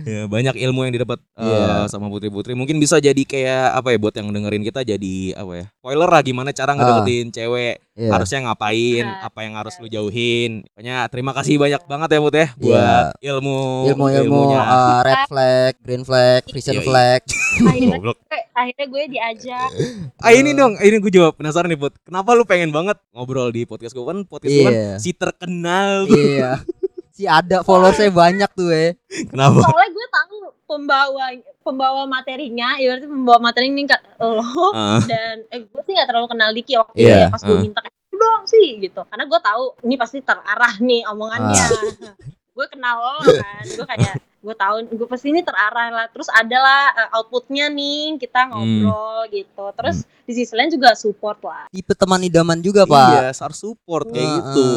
[0.04, 1.86] Ya, banyak ilmu yang didapat eh, Iya.
[1.86, 2.52] sama putri-putri.
[2.52, 5.64] Mungkin bisa jadi kayak apa ya buat yang dengerin kita jadi apa ya?
[5.74, 8.10] Spoiler lah gimana cara ngedeketin cewek, Iya.
[8.10, 10.62] harusnya ngapain, Nah, apa yang harus lu jauhin.
[10.68, 12.54] Pokoknya terima kasih banyak banget ya Put ya Iya.
[12.54, 13.58] buat ilmu
[13.88, 14.60] ilmu-ilmu ilmunya.
[14.60, 16.40] eh, red flag, green flag,
[16.76, 16.84] Yoi.
[16.84, 17.20] flag.
[17.58, 18.14] akhirnya,
[18.54, 19.70] akhirnya gue diajak.
[20.18, 21.96] Ah ini dong, ini gue jawab penasaran nih Put.
[22.02, 24.94] Kenapa lu pengen banget ngobrol di podcast gue kan podcast gue kan Iya.
[24.98, 26.06] si terkenal.
[26.06, 26.62] Iya.
[27.18, 28.94] Si ada followersnya banyak tuh eh.
[29.26, 29.58] Kenapa?
[29.58, 30.36] Soalnya gue tahu
[30.70, 31.34] pembawa
[31.66, 36.30] pembawa materinya, ibaratnya pembawa materi ini kak lo Ah, dan eh, gue sih gak terlalu
[36.30, 37.58] kenal Diki waktu itu ya pas gue uh.
[37.58, 42.14] minta kayak "Lu dong sih gitu karena gue tahu ini pasti terarah nih omongannya Ah.
[42.54, 46.90] gue kenal lo kan gue kayak gue tahu gue pasti ini terarah lah terus adalah
[46.92, 48.54] uh, outputnya nih kita Hmm.
[48.54, 53.08] ngobrol gitu terus di sisi lain juga support lah Tipe teman idaman juga, Pak.
[53.18, 54.36] Iya, sar support kayak Heeh.
[54.38, 54.68] gitu.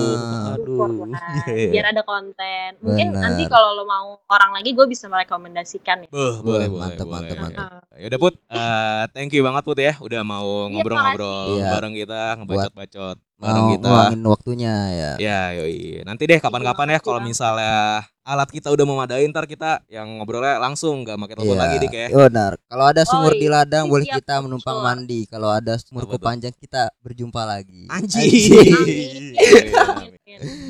[0.48, 1.08] support Aduh.
[1.08, 1.70] lah Iya.
[1.70, 3.22] biar ada konten mungkin Benar.
[3.22, 7.14] nanti kalau lo mau orang lagi gue bisa merekomendasikan ya boleh, boleh, mantep, boleh.
[7.14, 7.66] mantep, mantep.
[7.94, 11.60] Ya udah Put, eh, thank you banget Put ya udah mau ngobrol-ngobrol makasih.
[11.60, 11.70] Iya.
[11.70, 13.82] bareng kita, ngebacot-bacot bareng Mau kita.
[13.84, 15.12] ngeluangin waktunya ya.
[15.18, 16.00] Ya, yoi.
[16.02, 17.74] Nanti deh kapan-kapan ya kalau misalnya
[18.22, 21.92] alat kita udah memadai ntar kita yang ngobrolnya langsung gak pakai telepon Iya, lagi dik
[21.92, 22.08] ya.
[22.12, 22.52] Benar.
[22.64, 23.54] Kalau ada sumur Oh, di iya.
[23.58, 25.26] ladang boleh kita menumpang mandi.
[25.26, 27.90] Kalau ada sumur Apa kepanjang kita berjumpa lagi.
[27.90, 29.34] Amin.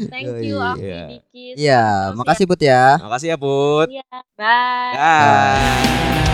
[0.07, 0.57] thank you.
[0.57, 1.01] Afi Iya.
[1.11, 2.85] Dikis Iya, Terus makasih Put ya.
[2.97, 3.87] Makasih ya Put.
[3.89, 3.99] ya.
[3.99, 6.30] Iya, bye Bye.